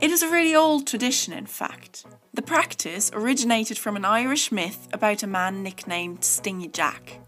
It 0.00 0.10
is 0.10 0.22
a 0.22 0.30
really 0.30 0.54
old 0.54 0.86
tradition, 0.86 1.32
in 1.32 1.46
fact. 1.46 2.06
The 2.34 2.40
practice 2.40 3.10
originated 3.12 3.76
from 3.76 3.94
an 3.94 4.06
Irish 4.06 4.50
myth 4.50 4.88
about 4.90 5.22
a 5.22 5.26
man 5.26 5.62
nicknamed 5.62 6.24
Stingy 6.24 6.68
Jack. 6.68 7.20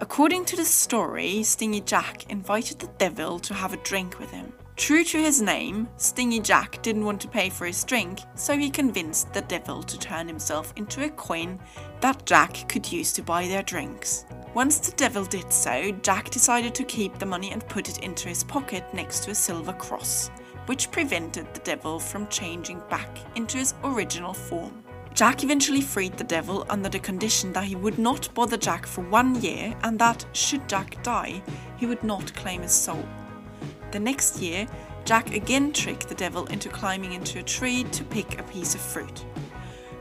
According 0.00 0.44
to 0.44 0.56
the 0.56 0.66
story, 0.66 1.42
Stingy 1.42 1.80
Jack 1.80 2.30
invited 2.30 2.78
the 2.78 2.90
devil 2.98 3.38
to 3.38 3.54
have 3.54 3.72
a 3.72 3.78
drink 3.78 4.18
with 4.18 4.30
him. 4.30 4.52
True 4.76 5.02
to 5.02 5.18
his 5.18 5.40
name, 5.40 5.88
Stingy 5.96 6.40
Jack 6.40 6.82
didn't 6.82 7.06
want 7.06 7.22
to 7.22 7.28
pay 7.28 7.48
for 7.48 7.64
his 7.64 7.84
drink, 7.84 8.20
so 8.34 8.54
he 8.54 8.68
convinced 8.68 9.32
the 9.32 9.40
devil 9.40 9.82
to 9.82 9.98
turn 9.98 10.28
himself 10.28 10.74
into 10.76 11.04
a 11.04 11.08
coin 11.08 11.58
that 12.02 12.26
Jack 12.26 12.68
could 12.68 12.92
use 12.92 13.14
to 13.14 13.22
buy 13.22 13.48
their 13.48 13.62
drinks. 13.62 14.26
Once 14.52 14.78
the 14.78 14.94
devil 14.96 15.24
did 15.24 15.50
so, 15.50 15.90
Jack 16.02 16.28
decided 16.28 16.74
to 16.74 16.84
keep 16.84 17.18
the 17.18 17.24
money 17.24 17.50
and 17.50 17.66
put 17.68 17.88
it 17.88 18.00
into 18.00 18.28
his 18.28 18.44
pocket 18.44 18.84
next 18.92 19.24
to 19.24 19.30
a 19.30 19.34
silver 19.34 19.72
cross, 19.72 20.30
which 20.66 20.90
prevented 20.90 21.52
the 21.52 21.60
devil 21.60 21.98
from 21.98 22.26
changing 22.28 22.82
back 22.90 23.18
into 23.36 23.58
his 23.58 23.74
original 23.84 24.32
form. 24.32 24.82
Jack 25.14 25.44
eventually 25.44 25.80
freed 25.80 26.16
the 26.18 26.24
devil 26.24 26.66
under 26.68 26.88
the 26.88 26.98
condition 26.98 27.52
that 27.52 27.64
he 27.64 27.76
would 27.76 27.98
not 27.98 28.32
bother 28.34 28.56
Jack 28.56 28.84
for 28.84 29.02
one 29.02 29.40
year 29.40 29.72
and 29.84 29.96
that, 30.00 30.24
should 30.32 30.68
Jack 30.68 31.00
die, 31.04 31.40
he 31.76 31.86
would 31.86 32.02
not 32.02 32.34
claim 32.34 32.62
his 32.62 32.72
soul. 32.72 33.06
The 33.92 34.00
next 34.00 34.40
year, 34.40 34.66
Jack 35.04 35.32
again 35.32 35.72
tricked 35.72 36.08
the 36.08 36.16
devil 36.16 36.46
into 36.46 36.68
climbing 36.68 37.12
into 37.12 37.38
a 37.38 37.44
tree 37.44 37.84
to 37.84 38.02
pick 38.04 38.40
a 38.40 38.42
piece 38.44 38.74
of 38.74 38.80
fruit. 38.80 39.24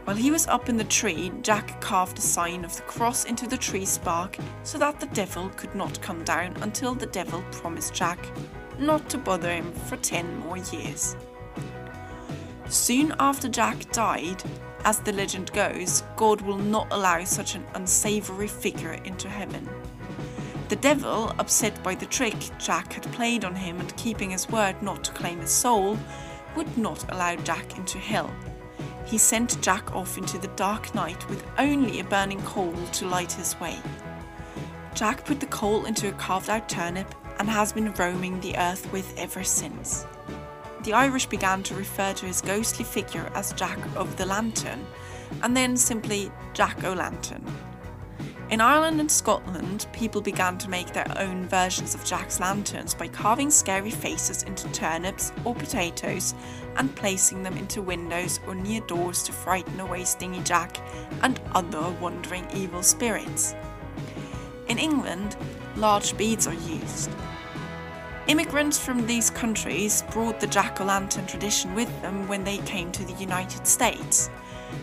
While 0.06 0.16
he 0.16 0.32
was 0.32 0.48
up 0.48 0.68
in 0.68 0.78
the 0.78 0.84
tree, 0.86 1.32
Jack 1.44 1.80
carved 1.80 2.18
a 2.18 2.22
sign 2.22 2.66
of 2.66 2.76
the 2.76 2.82
cross 2.82 3.26
into 3.26 3.48
the 3.48 3.56
tree's 3.56 4.00
bark 4.00 4.38
so 4.64 4.78
that 4.80 5.00
the 5.00 5.06
devil 5.08 5.50
could 5.56 5.76
not 5.76 6.02
come 6.02 6.24
down 6.24 6.58
until 6.62 6.96
the 6.96 7.06
devil 7.06 7.44
promised 7.52 7.94
Jack 7.94 8.20
not 8.80 9.10
to 9.10 9.18
bother 9.18 9.52
him 9.52 9.72
for 9.72 9.98
10 9.98 10.40
more 10.40 10.58
years. 10.58 11.16
Soon 12.68 13.14
after 13.20 13.48
Jack 13.48 13.92
died, 13.92 14.44
as 14.86 15.00
the 15.00 15.14
legend 15.14 15.52
goes, 15.54 16.04
God 16.16 16.42
will 16.42 16.58
not 16.58 16.88
allow 16.92 17.24
such 17.24 17.56
an 17.56 17.66
unsavory 17.76 18.48
figure 18.48 18.94
into 19.06 19.30
heaven. 19.30 19.68
The 20.70 20.76
devil, 20.78 21.34
upset 21.40 21.82
by 21.84 21.96
the 21.96 22.06
trick 22.08 22.36
Jack 22.58 22.94
had 22.94 23.04
played 23.14 23.46
on 23.46 23.56
him 23.56 23.80
and 23.80 23.96
keeping 23.96 24.32
his 24.32 24.50
word 24.50 24.82
not 24.82 25.04
to 25.04 25.12
claim 25.12 25.40
his 25.40 25.52
soul, 25.52 25.98
would 26.56 26.78
not 26.78 27.12
allow 27.12 27.36
Jack 27.36 27.78
into 27.78 27.98
hell. 27.98 28.34
He 29.06 29.18
sent 29.18 29.62
Jack 29.62 29.94
off 29.96 30.18
into 30.18 30.38
the 30.38 30.48
dark 30.50 30.96
night 30.96 31.30
with 31.30 31.46
only 31.58 32.00
a 32.00 32.04
burning 32.04 32.42
coal 32.42 32.74
to 32.94 33.08
light 33.08 33.34
his 33.34 33.60
way. 33.60 33.78
Jack 34.96 35.26
put 35.26 35.40
the 35.40 35.46
coal 35.48 35.86
into 35.86 36.10
a 36.10 36.14
carved 36.14 36.50
out 36.50 36.70
turnip 36.70 37.14
and 37.40 37.50
has 37.50 37.74
been 37.74 37.94
roaming 37.94 38.40
the 38.40 38.58
earth 38.58 38.92
with 38.92 39.14
ever 39.18 39.44
since 39.44 40.06
the 40.84 40.94
Irish 40.94 41.28
began 41.28 41.64
to 41.64 41.76
refer 41.76 42.14
to 42.14 42.26
his 42.26 42.42
ghostly 42.42 42.84
figure 42.84 43.30
as 43.36 43.54
Jack 43.54 43.80
of 43.96 44.16
the 44.18 44.26
Lantern, 44.26 44.86
and 45.42 45.56
then 45.56 45.78
simply 45.78 46.32
Jack 46.54 46.84
o' 46.84 46.94
Lantern. 46.94 47.46
In 48.50 48.60
Ireland 48.60 49.00
and 49.00 49.10
Scotland, 49.10 49.88
people 49.94 50.22
began 50.22 50.58
to 50.60 50.70
make 50.70 50.92
their 50.94 51.12
own 51.18 51.48
versions 51.48 51.96
of 51.96 52.04
Jack's 52.04 52.40
lanterns 52.40 52.94
by 52.94 53.08
carving 53.08 53.50
scary 53.50 53.90
faces 53.90 54.44
into 54.44 54.70
turnips 54.72 55.32
or 55.46 55.56
potatoes 55.56 56.36
and 56.76 56.96
placing 56.96 57.42
them 57.42 57.58
into 57.58 57.82
windows 57.82 58.42
or 58.46 58.54
near 58.54 58.82
doors 58.82 59.24
to 59.24 59.32
frighten 59.32 59.80
away 59.80 60.04
Stingy 60.04 60.42
Jack 60.42 60.78
and 61.22 61.40
other 61.56 61.90
wandering 62.02 62.46
evil 62.54 62.84
spirits. 62.84 63.56
In 64.68 64.78
England, 64.78 65.38
large 65.76 66.16
beads 66.18 66.48
are 66.48 66.54
used. 66.54 67.10
Immigrants 68.28 68.80
from 68.80 69.06
these 69.06 69.30
countries 69.30 70.04
brought 70.12 70.40
the 70.40 70.48
jack 70.48 70.80
o' 70.80 70.86
lantern 70.86 71.26
tradition 71.26 71.76
with 71.76 71.90
them 72.02 72.28
when 72.28 72.44
they 72.44 72.58
came 72.60 72.92
to 72.92 73.04
the 73.04 73.14
United 73.14 73.68
States. 73.68 74.30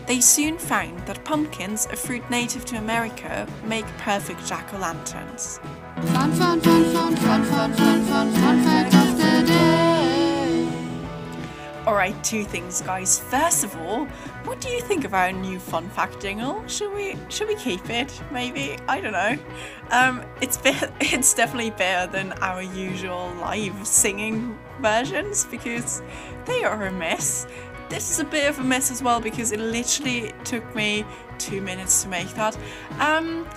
They 0.05 0.21
soon 0.21 0.57
found 0.57 0.99
that 1.07 1.25
pumpkins, 1.25 1.87
a 1.91 1.95
fruit 1.95 2.29
native 2.29 2.65
to 2.65 2.77
America, 2.77 3.47
make 3.65 3.85
perfect 3.97 4.45
jack 4.45 4.73
o' 4.73 4.77
lanterns. 4.77 5.59
Fun, 6.13 6.31
fun, 6.33 6.61
fun, 6.61 6.83
fun, 6.85 7.15
fun, 7.15 7.43
fun, 7.45 7.73
fun, 7.73 8.33
fun, 8.33 8.33
fun. 8.33 9.90
Alright, 11.87 12.23
two 12.23 12.43
things, 12.43 12.79
guys. 12.81 13.19
First 13.19 13.63
of 13.63 13.75
all, 13.75 14.05
what 14.45 14.61
do 14.61 14.69
you 14.69 14.81
think 14.81 15.03
of 15.03 15.15
our 15.15 15.31
new 15.31 15.57
fun 15.57 15.89
fact 15.89 16.21
jingle? 16.21 16.63
Should 16.67 16.93
we 16.93 17.17
should 17.27 17.47
we 17.47 17.55
keep 17.55 17.89
it? 17.89 18.21
Maybe 18.31 18.77
I 18.87 19.01
don't 19.01 19.13
know. 19.13 19.35
Um, 19.89 20.23
it's 20.41 20.57
be- 20.57 20.77
it's 21.01 21.33
definitely 21.33 21.71
better 21.71 22.11
than 22.11 22.33
our 22.33 22.61
usual 22.61 23.33
live 23.41 23.87
singing 23.87 24.59
versions 24.79 25.45
because 25.45 26.03
they 26.45 26.63
are 26.63 26.85
a 26.85 26.91
mess. 26.91 27.47
This 27.89 28.11
is 28.11 28.19
a 28.19 28.25
bit 28.25 28.47
of 28.47 28.59
a 28.59 28.63
mess 28.63 28.91
as 28.91 29.01
well 29.01 29.19
because 29.19 29.51
it 29.51 29.59
literally 29.59 30.33
took 30.43 30.75
me 30.75 31.03
two 31.39 31.61
minutes 31.61 32.03
to 32.03 32.09
make 32.09 32.29
that. 32.35 32.55
Um, 32.99 33.47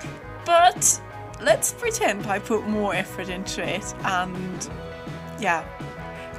but 0.47 0.99
let's 1.43 1.75
pretend 1.75 2.27
I 2.27 2.39
put 2.39 2.67
more 2.67 2.95
effort 2.95 3.29
into 3.29 3.63
it 3.63 3.85
and 4.03 4.71
yeah, 5.39 5.63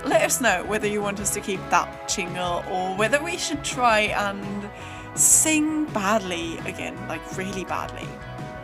let 0.06 0.22
us 0.22 0.40
know 0.40 0.64
whether 0.66 0.88
you 0.88 1.02
want 1.02 1.20
us 1.20 1.32
to 1.32 1.42
keep 1.42 1.60
that 1.70 2.08
jingle 2.08 2.64
or 2.70 2.96
whether 2.96 3.22
we 3.24 3.38
should 3.38 3.64
try 3.64 4.02
and 4.02 4.70
sing 5.16 5.86
badly 5.86 6.58
again, 6.60 6.96
like 7.08 7.38
really 7.38 7.66
badly. 7.66 8.08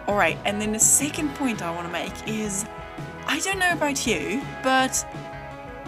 Alright, 0.08 0.38
and 0.45 0.62
then 0.62 0.71
the 0.71 0.80
second 0.80 1.34
point 1.36 1.62
I 1.62 1.71
want 1.71 1.88
to 1.88 1.91
make 1.91 2.27
is 2.27 2.65
I 3.25 3.39
don't 3.39 3.60
know 3.60 3.71
about 3.71 4.06
you, 4.06 4.41
but 4.62 5.06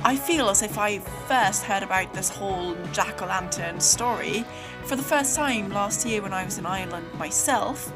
I 0.03 0.15
feel 0.15 0.49
as 0.49 0.61
if 0.61 0.77
I 0.77 0.99
first 1.27 1.63
heard 1.63 1.83
about 1.83 2.13
this 2.13 2.29
whole 2.29 2.75
jack 2.91 3.21
o' 3.21 3.25
lantern 3.25 3.79
story 3.79 4.45
for 4.85 4.95
the 4.95 5.03
first 5.03 5.35
time 5.35 5.69
last 5.69 6.05
year 6.05 6.21
when 6.21 6.33
I 6.33 6.43
was 6.43 6.57
in 6.57 6.65
Ireland 6.65 7.13
myself, 7.13 7.91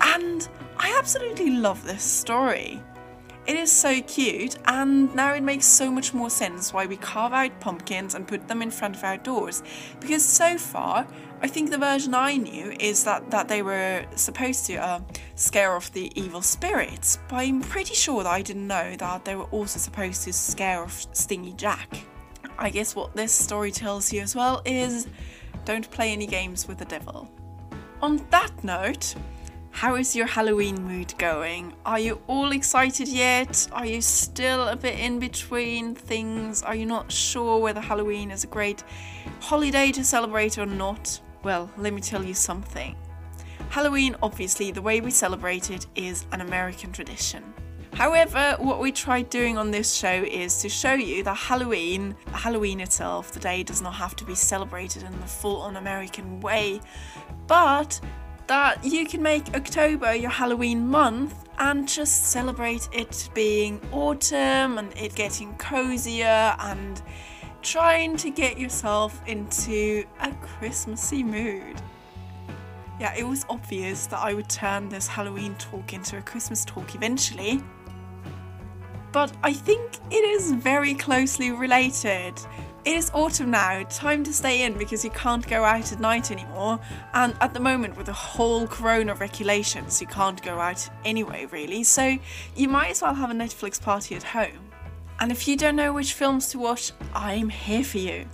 and 0.00 0.48
I 0.76 0.94
absolutely 0.98 1.50
love 1.50 1.84
this 1.84 2.02
story. 2.02 2.82
It 3.46 3.56
is 3.56 3.70
so 3.70 4.00
cute, 4.00 4.56
and 4.64 5.14
now 5.14 5.34
it 5.34 5.42
makes 5.42 5.66
so 5.66 5.90
much 5.90 6.14
more 6.14 6.30
sense 6.30 6.72
why 6.72 6.86
we 6.86 6.96
carve 6.96 7.34
out 7.34 7.60
pumpkins 7.60 8.14
and 8.14 8.26
put 8.26 8.48
them 8.48 8.62
in 8.62 8.70
front 8.70 8.96
of 8.96 9.04
our 9.04 9.18
doors. 9.18 9.62
Because 10.00 10.24
so 10.24 10.56
far, 10.56 11.06
I 11.42 11.46
think 11.48 11.70
the 11.70 11.76
version 11.76 12.14
I 12.14 12.38
knew 12.38 12.74
is 12.80 13.04
that, 13.04 13.30
that 13.30 13.48
they 13.48 13.60
were 13.60 14.06
supposed 14.16 14.64
to 14.66 14.76
uh, 14.76 15.00
scare 15.34 15.76
off 15.76 15.92
the 15.92 16.10
evil 16.18 16.40
spirits, 16.40 17.18
but 17.28 17.36
I'm 17.36 17.60
pretty 17.60 17.94
sure 17.94 18.22
that 18.22 18.32
I 18.32 18.40
didn't 18.40 18.66
know 18.66 18.96
that 18.96 19.26
they 19.26 19.36
were 19.36 19.44
also 19.44 19.78
supposed 19.78 20.24
to 20.24 20.32
scare 20.32 20.82
off 20.82 21.06
Stingy 21.12 21.52
Jack. 21.52 21.98
I 22.58 22.70
guess 22.70 22.96
what 22.96 23.14
this 23.14 23.32
story 23.32 23.72
tells 23.72 24.10
you 24.10 24.22
as 24.22 24.34
well 24.34 24.62
is 24.64 25.06
don't 25.66 25.90
play 25.90 26.12
any 26.12 26.26
games 26.26 26.66
with 26.66 26.78
the 26.78 26.86
devil. 26.86 27.30
On 28.00 28.24
that 28.30 28.64
note, 28.64 29.14
how 29.74 29.96
is 29.96 30.14
your 30.14 30.26
Halloween 30.26 30.80
mood 30.86 31.12
going? 31.18 31.74
Are 31.84 31.98
you 31.98 32.20
all 32.28 32.52
excited 32.52 33.08
yet? 33.08 33.68
Are 33.72 33.84
you 33.84 34.00
still 34.00 34.68
a 34.68 34.76
bit 34.76 35.00
in 35.00 35.18
between 35.18 35.96
things? 35.96 36.62
Are 36.62 36.76
you 36.76 36.86
not 36.86 37.10
sure 37.10 37.58
whether 37.58 37.80
Halloween 37.80 38.30
is 38.30 38.44
a 38.44 38.46
great 38.46 38.84
holiday 39.40 39.90
to 39.90 40.04
celebrate 40.04 40.58
or 40.58 40.64
not? 40.64 41.20
Well, 41.42 41.68
let 41.76 41.92
me 41.92 42.00
tell 42.00 42.22
you 42.22 42.34
something. 42.34 42.94
Halloween, 43.68 44.14
obviously, 44.22 44.70
the 44.70 44.80
way 44.80 45.00
we 45.00 45.10
celebrate 45.10 45.72
it 45.72 45.88
is 45.96 46.24
an 46.30 46.40
American 46.40 46.92
tradition. 46.92 47.42
However, 47.94 48.56
what 48.60 48.78
we 48.78 48.92
tried 48.92 49.28
doing 49.28 49.58
on 49.58 49.72
this 49.72 49.92
show 49.92 50.22
is 50.22 50.62
to 50.62 50.68
show 50.68 50.94
you 50.94 51.24
that 51.24 51.36
Halloween, 51.36 52.14
Halloween 52.28 52.78
itself, 52.78 53.32
the 53.32 53.40
day 53.40 53.64
does 53.64 53.82
not 53.82 53.94
have 53.94 54.14
to 54.16 54.24
be 54.24 54.36
celebrated 54.36 55.02
in 55.02 55.20
the 55.20 55.26
full 55.26 55.62
on 55.62 55.76
American 55.76 56.40
way, 56.40 56.80
but 57.48 58.00
that 58.46 58.84
you 58.84 59.06
can 59.06 59.22
make 59.22 59.54
October 59.54 60.14
your 60.14 60.30
Halloween 60.30 60.86
month 60.86 61.48
and 61.58 61.88
just 61.88 62.26
celebrate 62.26 62.88
it 62.92 63.28
being 63.34 63.80
autumn 63.92 64.78
and 64.78 64.96
it 64.96 65.14
getting 65.14 65.54
cozier 65.54 66.54
and 66.58 67.02
trying 67.62 68.16
to 68.18 68.30
get 68.30 68.58
yourself 68.58 69.22
into 69.26 70.04
a 70.20 70.30
Christmassy 70.34 71.22
mood. 71.22 71.80
Yeah, 73.00 73.14
it 73.16 73.24
was 73.24 73.44
obvious 73.48 74.06
that 74.06 74.18
I 74.18 74.34
would 74.34 74.48
turn 74.48 74.88
this 74.88 75.06
Halloween 75.06 75.54
talk 75.56 75.92
into 75.92 76.18
a 76.18 76.22
Christmas 76.22 76.64
talk 76.64 76.94
eventually. 76.94 77.62
But 79.12 79.32
I 79.42 79.52
think 79.52 79.92
it 80.10 80.24
is 80.24 80.52
very 80.52 80.94
closely 80.94 81.50
related. 81.52 82.34
It 82.84 82.96
is 82.96 83.10
autumn 83.14 83.50
now, 83.50 83.82
time 83.84 84.22
to 84.24 84.32
stay 84.32 84.64
in 84.64 84.76
because 84.76 85.02
you 85.02 85.10
can't 85.10 85.46
go 85.48 85.64
out 85.64 85.90
at 85.90 86.00
night 86.00 86.30
anymore. 86.30 86.78
And 87.14 87.34
at 87.40 87.54
the 87.54 87.60
moment, 87.60 87.96
with 87.96 88.06
the 88.06 88.12
whole 88.12 88.66
corona 88.66 89.14
regulations, 89.14 90.02
you 90.02 90.06
can't 90.06 90.42
go 90.42 90.58
out 90.60 90.86
anyway, 91.02 91.46
really. 91.46 91.82
So 91.82 92.18
you 92.54 92.68
might 92.68 92.90
as 92.90 93.00
well 93.00 93.14
have 93.14 93.30
a 93.30 93.34
Netflix 93.34 93.80
party 93.80 94.16
at 94.16 94.22
home. 94.22 94.70
And 95.18 95.32
if 95.32 95.48
you 95.48 95.56
don't 95.56 95.76
know 95.76 95.94
which 95.94 96.12
films 96.12 96.48
to 96.50 96.58
watch, 96.58 96.92
I'm 97.14 97.48
here 97.48 97.84
for 97.84 97.98
you. 97.98 98.26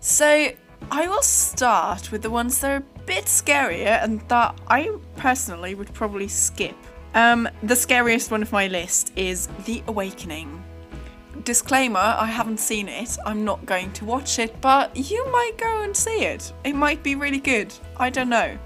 So 0.00 0.52
I 0.90 1.08
will 1.08 1.22
start 1.22 2.10
with 2.10 2.22
the 2.22 2.30
ones 2.30 2.58
that 2.60 2.70
are 2.70 2.76
a 2.76 3.00
bit 3.00 3.26
scarier 3.26 4.02
and 4.02 4.26
that 4.28 4.58
I 4.68 4.90
personally 5.16 5.74
would 5.74 5.92
probably 5.92 6.28
skip. 6.28 6.76
Um, 7.14 7.46
the 7.62 7.76
scariest 7.76 8.30
one 8.30 8.40
of 8.40 8.52
my 8.52 8.68
list 8.68 9.12
is 9.16 9.48
The 9.66 9.82
Awakening. 9.86 10.64
Disclaimer 11.46 12.00
I 12.00 12.26
haven't 12.26 12.58
seen 12.58 12.88
it, 12.88 13.16
I'm 13.24 13.44
not 13.44 13.64
going 13.66 13.92
to 13.92 14.04
watch 14.04 14.40
it, 14.40 14.60
but 14.60 14.96
you 14.96 15.24
might 15.30 15.52
go 15.56 15.82
and 15.82 15.96
see 15.96 16.24
it. 16.24 16.52
It 16.64 16.74
might 16.74 17.04
be 17.04 17.14
really 17.14 17.38
good. 17.38 17.72
I 17.96 18.10
don't 18.10 18.28
know. 18.28 18.58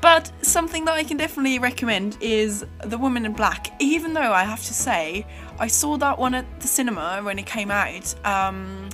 But 0.00 0.32
something 0.40 0.86
that 0.86 0.94
I 0.94 1.04
can 1.04 1.18
definitely 1.18 1.58
recommend 1.58 2.16
is 2.22 2.64
The 2.86 2.96
Woman 2.96 3.26
in 3.26 3.34
Black. 3.34 3.74
Even 3.82 4.14
though 4.14 4.32
I 4.32 4.44
have 4.44 4.60
to 4.60 4.72
say, 4.72 5.26
I 5.58 5.66
saw 5.66 5.98
that 5.98 6.18
one 6.18 6.34
at 6.34 6.46
the 6.58 6.66
cinema 6.68 7.20
when 7.22 7.38
it 7.38 7.44
came 7.44 7.70
out, 7.70 8.14
um, 8.24 8.88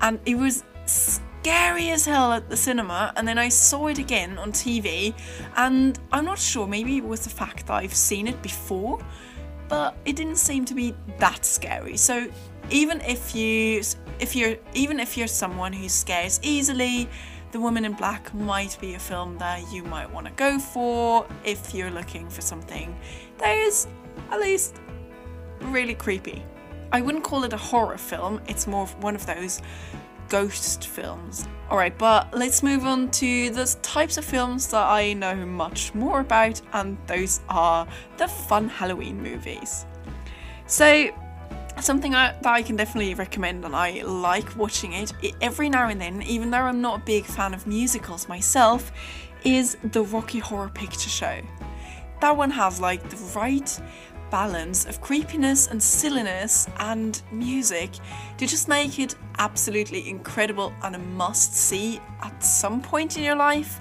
and 0.00 0.18
it 0.26 0.34
was 0.34 0.64
scary 0.86 1.90
as 1.90 2.04
hell 2.04 2.32
at 2.32 2.50
the 2.50 2.56
cinema. 2.56 3.12
And 3.14 3.28
then 3.28 3.38
I 3.38 3.48
saw 3.48 3.86
it 3.86 3.98
again 3.98 4.38
on 4.38 4.50
TV, 4.50 5.14
and 5.56 6.00
I'm 6.10 6.24
not 6.24 6.40
sure, 6.40 6.66
maybe 6.66 6.96
it 6.96 7.04
was 7.04 7.22
the 7.22 7.30
fact 7.30 7.68
that 7.68 7.74
I've 7.74 7.94
seen 7.94 8.26
it 8.26 8.42
before, 8.42 8.98
but 9.68 9.96
it 10.04 10.16
didn't 10.16 10.38
seem 10.38 10.64
to 10.64 10.74
be 10.74 10.96
that 11.18 11.44
scary. 11.44 11.96
So 11.96 12.28
even 12.72 13.00
if 13.02 13.34
you 13.34 13.82
if 14.18 14.34
you're 14.34 14.56
even 14.74 14.98
if 14.98 15.16
you're 15.16 15.28
someone 15.28 15.72
who 15.72 15.88
scares 15.88 16.40
easily, 16.42 17.08
The 17.52 17.60
Woman 17.60 17.84
in 17.84 17.92
Black 17.92 18.32
might 18.34 18.78
be 18.80 18.94
a 18.94 18.98
film 18.98 19.38
that 19.38 19.70
you 19.70 19.84
might 19.84 20.10
want 20.10 20.26
to 20.26 20.32
go 20.32 20.58
for 20.58 21.26
if 21.44 21.74
you're 21.74 21.90
looking 21.90 22.28
for 22.28 22.40
something 22.40 22.96
that 23.38 23.52
is 23.52 23.86
at 24.30 24.40
least 24.40 24.76
really 25.60 25.94
creepy. 25.94 26.42
I 26.92 27.00
wouldn't 27.00 27.24
call 27.24 27.44
it 27.44 27.52
a 27.52 27.58
horror 27.58 27.98
film, 27.98 28.40
it's 28.48 28.66
more 28.66 28.82
of 28.82 29.02
one 29.02 29.14
of 29.14 29.24
those 29.26 29.60
ghost 30.28 30.86
films. 30.86 31.46
Alright, 31.70 31.96
but 31.98 32.32
let's 32.32 32.62
move 32.62 32.84
on 32.84 33.10
to 33.12 33.50
the 33.50 33.64
types 33.82 34.16
of 34.16 34.24
films 34.24 34.68
that 34.68 34.86
I 34.86 35.12
know 35.12 35.34
much 35.34 35.94
more 35.94 36.20
about, 36.20 36.60
and 36.72 36.96
those 37.06 37.40
are 37.48 37.86
the 38.16 38.28
fun 38.28 38.68
Halloween 38.68 39.22
movies. 39.22 39.86
So, 40.66 41.10
something 41.80 42.14
I, 42.14 42.32
that 42.42 42.46
I 42.46 42.62
can 42.62 42.76
definitely 42.76 43.14
recommend, 43.14 43.64
and 43.64 43.74
I 43.74 44.02
like 44.02 44.56
watching 44.56 44.92
it, 44.92 45.12
it 45.22 45.34
every 45.40 45.68
now 45.68 45.88
and 45.88 46.00
then, 46.00 46.22
even 46.22 46.50
though 46.50 46.58
I'm 46.58 46.80
not 46.80 47.00
a 47.00 47.04
big 47.04 47.24
fan 47.24 47.54
of 47.54 47.66
musicals 47.66 48.28
myself, 48.28 48.92
is 49.44 49.76
the 49.92 50.02
Rocky 50.02 50.38
Horror 50.38 50.70
Picture 50.70 51.10
Show. 51.10 51.40
That 52.20 52.36
one 52.36 52.50
has 52.50 52.80
like 52.80 53.08
the 53.10 53.16
right 53.34 53.80
balance 54.30 54.86
of 54.86 55.00
creepiness 55.02 55.66
and 55.66 55.82
silliness 55.82 56.66
and 56.78 57.20
music 57.30 57.90
to 58.38 58.46
just 58.46 58.66
make 58.66 58.98
it 58.98 59.14
absolutely 59.38 60.08
incredible 60.08 60.72
and 60.82 60.96
a 60.96 60.98
must 60.98 61.54
see 61.54 62.00
at 62.22 62.42
some 62.42 62.80
point 62.80 63.18
in 63.18 63.24
your 63.24 63.36
life. 63.36 63.80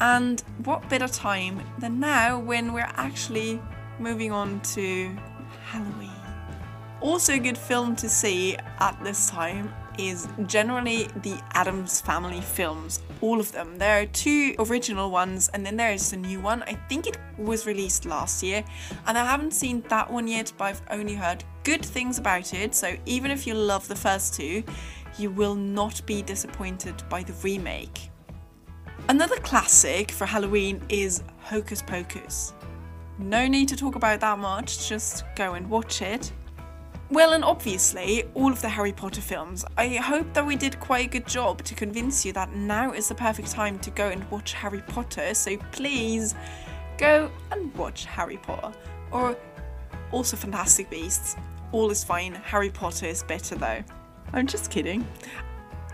And 0.00 0.40
what 0.64 0.88
better 0.88 1.08
time 1.08 1.60
than 1.78 2.00
now 2.00 2.38
when 2.38 2.72
we're 2.72 2.90
actually 2.94 3.60
moving 3.98 4.32
on 4.32 4.60
to 4.60 5.14
Halloween? 5.64 6.13
Also, 7.04 7.34
a 7.34 7.38
good 7.38 7.58
film 7.58 7.94
to 7.94 8.08
see 8.08 8.56
at 8.80 8.98
this 9.04 9.28
time 9.28 9.70
is 9.98 10.26
generally 10.46 11.06
the 11.20 11.38
Addams 11.52 12.00
Family 12.00 12.40
films, 12.40 13.02
all 13.20 13.38
of 13.38 13.52
them. 13.52 13.76
There 13.76 14.00
are 14.00 14.06
two 14.06 14.54
original 14.58 15.10
ones, 15.10 15.50
and 15.52 15.66
then 15.66 15.76
there 15.76 15.92
is 15.92 16.14
a 16.14 16.16
new 16.16 16.40
one. 16.40 16.62
I 16.62 16.72
think 16.88 17.06
it 17.06 17.18
was 17.36 17.66
released 17.66 18.06
last 18.06 18.42
year, 18.42 18.64
and 19.06 19.18
I 19.18 19.24
haven't 19.26 19.52
seen 19.52 19.82
that 19.90 20.10
one 20.10 20.26
yet, 20.26 20.50
but 20.56 20.64
I've 20.64 20.82
only 20.88 21.14
heard 21.14 21.44
good 21.62 21.84
things 21.84 22.16
about 22.16 22.54
it. 22.54 22.74
So, 22.74 22.96
even 23.04 23.30
if 23.30 23.46
you 23.46 23.52
love 23.52 23.86
the 23.86 23.94
first 23.94 24.32
two, 24.32 24.64
you 25.18 25.30
will 25.30 25.54
not 25.54 26.00
be 26.06 26.22
disappointed 26.22 27.02
by 27.10 27.22
the 27.22 27.34
remake. 27.42 28.08
Another 29.10 29.36
classic 29.40 30.10
for 30.10 30.24
Halloween 30.24 30.80
is 30.88 31.22
Hocus 31.40 31.82
Pocus. 31.82 32.54
No 33.18 33.46
need 33.46 33.68
to 33.68 33.76
talk 33.76 33.94
about 33.94 34.20
that 34.20 34.38
much, 34.38 34.88
just 34.88 35.24
go 35.36 35.52
and 35.52 35.68
watch 35.68 36.00
it. 36.00 36.32
Well, 37.10 37.34
and 37.34 37.44
obviously, 37.44 38.24
all 38.34 38.50
of 38.50 38.62
the 38.62 38.68
Harry 38.68 38.92
Potter 38.92 39.20
films. 39.20 39.64
I 39.76 39.88
hope 39.88 40.32
that 40.32 40.44
we 40.44 40.56
did 40.56 40.80
quite 40.80 41.06
a 41.06 41.10
good 41.10 41.26
job 41.26 41.62
to 41.64 41.74
convince 41.74 42.24
you 42.24 42.32
that 42.32 42.54
now 42.54 42.92
is 42.92 43.08
the 43.08 43.14
perfect 43.14 43.50
time 43.50 43.78
to 43.80 43.90
go 43.90 44.08
and 44.08 44.28
watch 44.30 44.54
Harry 44.54 44.82
Potter, 44.88 45.34
so 45.34 45.56
please 45.70 46.34
go 46.96 47.30
and 47.52 47.74
watch 47.74 48.06
Harry 48.06 48.38
Potter. 48.38 48.76
Or 49.12 49.36
also 50.12 50.36
Fantastic 50.36 50.88
Beasts. 50.88 51.36
All 51.72 51.90
is 51.90 52.02
fine, 52.02 52.34
Harry 52.34 52.70
Potter 52.70 53.06
is 53.06 53.22
better 53.22 53.54
though. 53.54 53.84
I'm 54.32 54.46
just 54.46 54.70
kidding. 54.70 55.06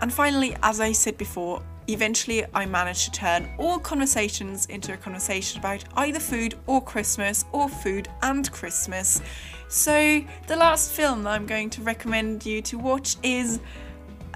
And 0.01 0.11
finally, 0.11 0.55
as 0.63 0.79
I 0.79 0.93
said 0.93 1.17
before, 1.17 1.61
eventually 1.87 2.45
I 2.53 2.65
managed 2.65 3.05
to 3.05 3.11
turn 3.11 3.49
all 3.57 3.79
conversations 3.79 4.65
into 4.67 4.93
a 4.93 4.97
conversation 4.97 5.59
about 5.59 5.83
either 5.95 6.19
food 6.19 6.55
or 6.67 6.81
Christmas 6.81 7.45
or 7.51 7.69
food 7.69 8.07
and 8.21 8.51
Christmas. 8.51 9.21
So, 9.67 10.23
the 10.47 10.55
last 10.55 10.91
film 10.91 11.23
that 11.23 11.31
I'm 11.31 11.45
going 11.45 11.69
to 11.71 11.81
recommend 11.81 12.45
you 12.45 12.61
to 12.63 12.77
watch 12.77 13.15
is 13.23 13.59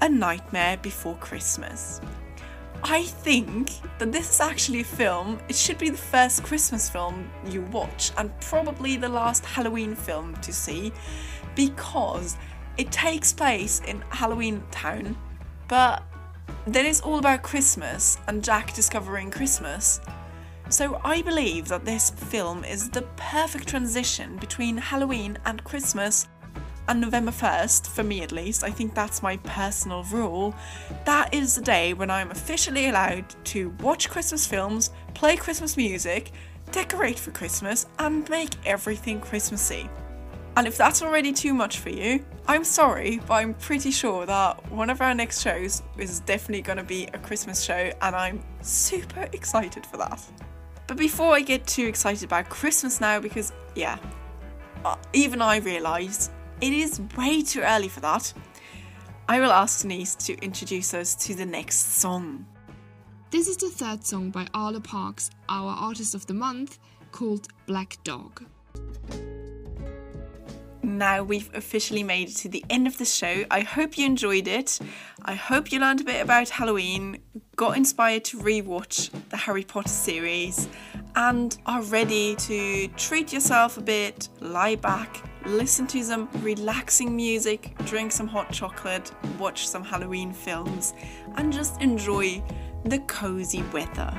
A 0.00 0.08
Nightmare 0.08 0.78
Before 0.78 1.16
Christmas. 1.16 2.00
I 2.82 3.02
think 3.02 3.70
that 3.98 4.12
this 4.12 4.30
is 4.30 4.40
actually 4.40 4.80
a 4.80 4.84
film, 4.84 5.38
it 5.48 5.56
should 5.56 5.78
be 5.78 5.90
the 5.90 5.96
first 5.96 6.44
Christmas 6.44 6.88
film 6.88 7.28
you 7.46 7.62
watch, 7.72 8.12
and 8.16 8.30
probably 8.40 8.96
the 8.96 9.08
last 9.08 9.44
Halloween 9.44 9.94
film 9.94 10.36
to 10.36 10.52
see, 10.52 10.92
because 11.54 12.36
it 12.76 12.92
takes 12.92 13.32
place 13.32 13.80
in 13.86 14.02
Halloween 14.10 14.62
Town, 14.70 15.16
but 15.68 16.02
then 16.66 16.86
it's 16.86 17.00
all 17.00 17.18
about 17.18 17.42
Christmas 17.42 18.18
and 18.26 18.42
Jack 18.42 18.74
discovering 18.74 19.30
Christmas. 19.30 20.00
So 20.68 21.00
I 21.04 21.22
believe 21.22 21.68
that 21.68 21.84
this 21.84 22.10
film 22.10 22.64
is 22.64 22.90
the 22.90 23.02
perfect 23.16 23.68
transition 23.68 24.36
between 24.36 24.76
Halloween 24.76 25.38
and 25.44 25.62
Christmas 25.62 26.26
and 26.88 27.00
November 27.00 27.32
1st, 27.32 27.88
for 27.88 28.02
me 28.02 28.22
at 28.22 28.32
least, 28.32 28.62
I 28.62 28.70
think 28.70 28.94
that's 28.94 29.22
my 29.22 29.36
personal 29.38 30.04
rule. 30.04 30.54
That 31.04 31.34
is 31.34 31.54
the 31.54 31.62
day 31.62 31.94
when 31.94 32.10
I'm 32.10 32.30
officially 32.30 32.88
allowed 32.88 33.24
to 33.46 33.70
watch 33.80 34.08
Christmas 34.08 34.46
films, 34.46 34.90
play 35.14 35.36
Christmas 35.36 35.76
music, 35.76 36.32
decorate 36.70 37.18
for 37.18 37.32
Christmas, 37.32 37.86
and 37.98 38.28
make 38.28 38.54
everything 38.64 39.20
Christmassy. 39.20 39.88
And 40.56 40.66
if 40.66 40.78
that's 40.78 41.02
already 41.02 41.32
too 41.32 41.52
much 41.52 41.80
for 41.80 41.90
you, 41.90 42.24
I'm 42.48 42.64
sorry, 42.64 43.20
but 43.26 43.34
I'm 43.34 43.52
pretty 43.54 43.90
sure 43.90 44.24
that 44.24 44.72
one 44.72 44.88
of 44.88 45.02
our 45.02 45.14
next 45.14 45.42
shows 45.42 45.82
is 45.98 46.20
definitely 46.20 46.62
going 46.62 46.78
to 46.78 46.84
be 46.84 47.08
a 47.12 47.18
Christmas 47.18 47.62
show, 47.62 47.92
and 48.00 48.16
I'm 48.16 48.42
super 48.62 49.28
excited 49.34 49.84
for 49.84 49.98
that. 49.98 50.22
But 50.86 50.96
before 50.96 51.34
I 51.34 51.42
get 51.42 51.66
too 51.66 51.86
excited 51.86 52.24
about 52.24 52.48
Christmas 52.48 53.02
now, 53.02 53.20
because 53.20 53.52
yeah, 53.74 53.98
uh, 54.84 54.96
even 55.12 55.42
I 55.42 55.58
realise 55.58 56.30
it 56.62 56.72
is 56.72 57.02
way 57.18 57.42
too 57.42 57.60
early 57.60 57.88
for 57.88 58.00
that, 58.00 58.32
I 59.28 59.40
will 59.40 59.52
ask 59.52 59.82
Denise 59.82 60.14
to 60.14 60.38
introduce 60.38 60.94
us 60.94 61.14
to 61.26 61.34
the 61.34 61.44
next 61.44 61.98
song. 61.98 62.46
This 63.30 63.48
is 63.48 63.58
the 63.58 63.68
third 63.68 64.06
song 64.06 64.30
by 64.30 64.46
Arlo 64.54 64.80
Parks, 64.80 65.30
our 65.50 65.72
artist 65.72 66.14
of 66.14 66.26
the 66.26 66.34
month, 66.34 66.78
called 67.12 67.48
Black 67.66 67.98
Dog. 68.04 68.44
Now 70.86 71.24
we've 71.24 71.50
officially 71.52 72.04
made 72.04 72.28
it 72.28 72.36
to 72.36 72.48
the 72.48 72.64
end 72.70 72.86
of 72.86 72.96
the 72.96 73.04
show. 73.04 73.44
I 73.50 73.60
hope 73.62 73.98
you 73.98 74.06
enjoyed 74.06 74.46
it. 74.46 74.78
I 75.24 75.34
hope 75.34 75.72
you 75.72 75.80
learned 75.80 76.00
a 76.00 76.04
bit 76.04 76.22
about 76.22 76.48
Halloween, 76.48 77.18
got 77.56 77.76
inspired 77.76 78.24
to 78.26 78.38
rewatch 78.38 79.10
the 79.30 79.36
Harry 79.36 79.64
Potter 79.64 79.88
series, 79.88 80.68
and 81.16 81.58
are 81.66 81.82
ready 81.82 82.36
to 82.36 82.86
treat 82.96 83.32
yourself 83.32 83.78
a 83.78 83.82
bit, 83.82 84.28
lie 84.38 84.76
back, 84.76 85.28
listen 85.44 85.88
to 85.88 86.04
some 86.04 86.28
relaxing 86.34 87.16
music, 87.16 87.74
drink 87.84 88.12
some 88.12 88.28
hot 88.28 88.52
chocolate, 88.52 89.10
watch 89.40 89.66
some 89.66 89.82
Halloween 89.82 90.32
films, 90.32 90.94
and 91.34 91.52
just 91.52 91.82
enjoy 91.82 92.40
the 92.84 93.00
cozy 93.00 93.64
weather. 93.72 94.16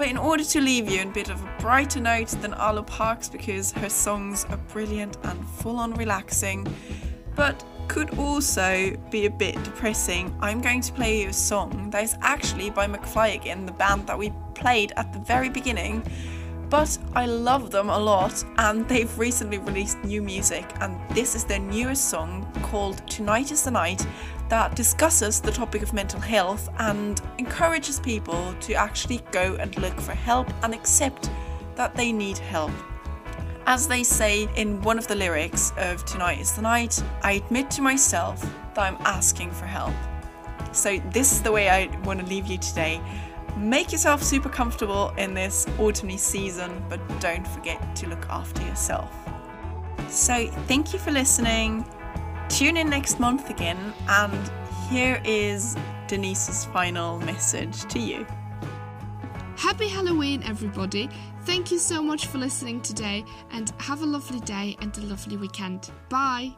But 0.00 0.08
in 0.08 0.16
order 0.16 0.44
to 0.44 0.62
leave 0.62 0.88
you 0.88 1.02
in 1.02 1.08
a 1.08 1.12
bit 1.12 1.28
of 1.28 1.44
a 1.44 1.56
brighter 1.60 2.00
note 2.00 2.28
than 2.40 2.54
Arlo 2.54 2.82
Parks 2.84 3.28
because 3.28 3.70
her 3.72 3.90
songs 3.90 4.46
are 4.48 4.56
brilliant 4.72 5.18
and 5.24 5.46
full 5.46 5.76
on 5.76 5.92
relaxing, 5.92 6.66
but 7.36 7.62
could 7.86 8.18
also 8.18 8.96
be 9.10 9.26
a 9.26 9.30
bit 9.30 9.62
depressing, 9.62 10.34
I'm 10.40 10.62
going 10.62 10.80
to 10.80 10.92
play 10.94 11.20
you 11.20 11.28
a 11.28 11.32
song 11.34 11.90
that 11.90 12.02
is 12.02 12.16
actually 12.22 12.70
by 12.70 12.86
McFly 12.86 13.34
again, 13.34 13.66
the 13.66 13.72
band 13.72 14.06
that 14.06 14.16
we 14.16 14.32
played 14.54 14.94
at 14.96 15.12
the 15.12 15.18
very 15.18 15.50
beginning. 15.50 16.02
But 16.70 16.96
I 17.14 17.26
love 17.26 17.70
them 17.70 17.90
a 17.90 17.98
lot, 17.98 18.42
and 18.56 18.88
they've 18.88 19.18
recently 19.18 19.58
released 19.58 20.02
new 20.02 20.22
music, 20.22 20.64
and 20.80 20.98
this 21.10 21.34
is 21.34 21.44
their 21.44 21.58
newest 21.58 22.08
song 22.08 22.50
called 22.62 23.06
Tonight 23.06 23.52
is 23.52 23.64
the 23.64 23.70
Night 23.70 24.06
that 24.50 24.74
discusses 24.74 25.40
the 25.40 25.52
topic 25.52 25.80
of 25.80 25.92
mental 25.92 26.18
health 26.18 26.68
and 26.80 27.22
encourages 27.38 28.00
people 28.00 28.52
to 28.60 28.74
actually 28.74 29.22
go 29.30 29.56
and 29.60 29.78
look 29.78 29.98
for 30.00 30.12
help 30.12 30.52
and 30.64 30.74
accept 30.74 31.30
that 31.76 31.94
they 31.94 32.12
need 32.12 32.36
help. 32.36 32.72
As 33.66 33.86
they 33.86 34.02
say 34.02 34.48
in 34.56 34.82
one 34.82 34.98
of 34.98 35.06
the 35.06 35.14
lyrics 35.14 35.72
of 35.76 36.04
Tonight 36.04 36.40
is 36.40 36.52
the 36.52 36.62
Night, 36.62 37.00
I 37.22 37.32
admit 37.32 37.70
to 37.72 37.82
myself 37.82 38.42
that 38.74 38.92
I'm 38.92 38.96
asking 39.06 39.52
for 39.52 39.66
help. 39.66 39.94
So, 40.72 40.98
this 41.12 41.30
is 41.30 41.42
the 41.42 41.52
way 41.52 41.68
I 41.68 41.86
want 42.04 42.18
to 42.20 42.26
leave 42.26 42.46
you 42.46 42.58
today. 42.58 43.00
Make 43.56 43.92
yourself 43.92 44.22
super 44.22 44.48
comfortable 44.48 45.12
in 45.16 45.32
this 45.32 45.66
autumny 45.78 46.18
season, 46.18 46.84
but 46.88 47.00
don't 47.20 47.46
forget 47.46 47.94
to 47.96 48.08
look 48.08 48.26
after 48.28 48.62
yourself. 48.62 49.12
So, 50.08 50.48
thank 50.66 50.92
you 50.92 50.98
for 50.98 51.12
listening. 51.12 51.84
Tune 52.50 52.76
in 52.76 52.90
next 52.90 53.20
month 53.20 53.48
again, 53.48 53.94
and 54.08 54.50
here 54.90 55.22
is 55.24 55.76
Denise's 56.08 56.64
final 56.66 57.18
message 57.20 57.84
to 57.84 57.98
you. 58.00 58.26
Happy 59.56 59.88
Halloween, 59.88 60.42
everybody. 60.42 61.08
Thank 61.44 61.70
you 61.70 61.78
so 61.78 62.02
much 62.02 62.26
for 62.26 62.38
listening 62.38 62.80
today, 62.82 63.24
and 63.52 63.72
have 63.78 64.02
a 64.02 64.06
lovely 64.06 64.40
day 64.40 64.76
and 64.80 64.96
a 64.98 65.00
lovely 65.02 65.36
weekend. 65.36 65.90
Bye. 66.08 66.54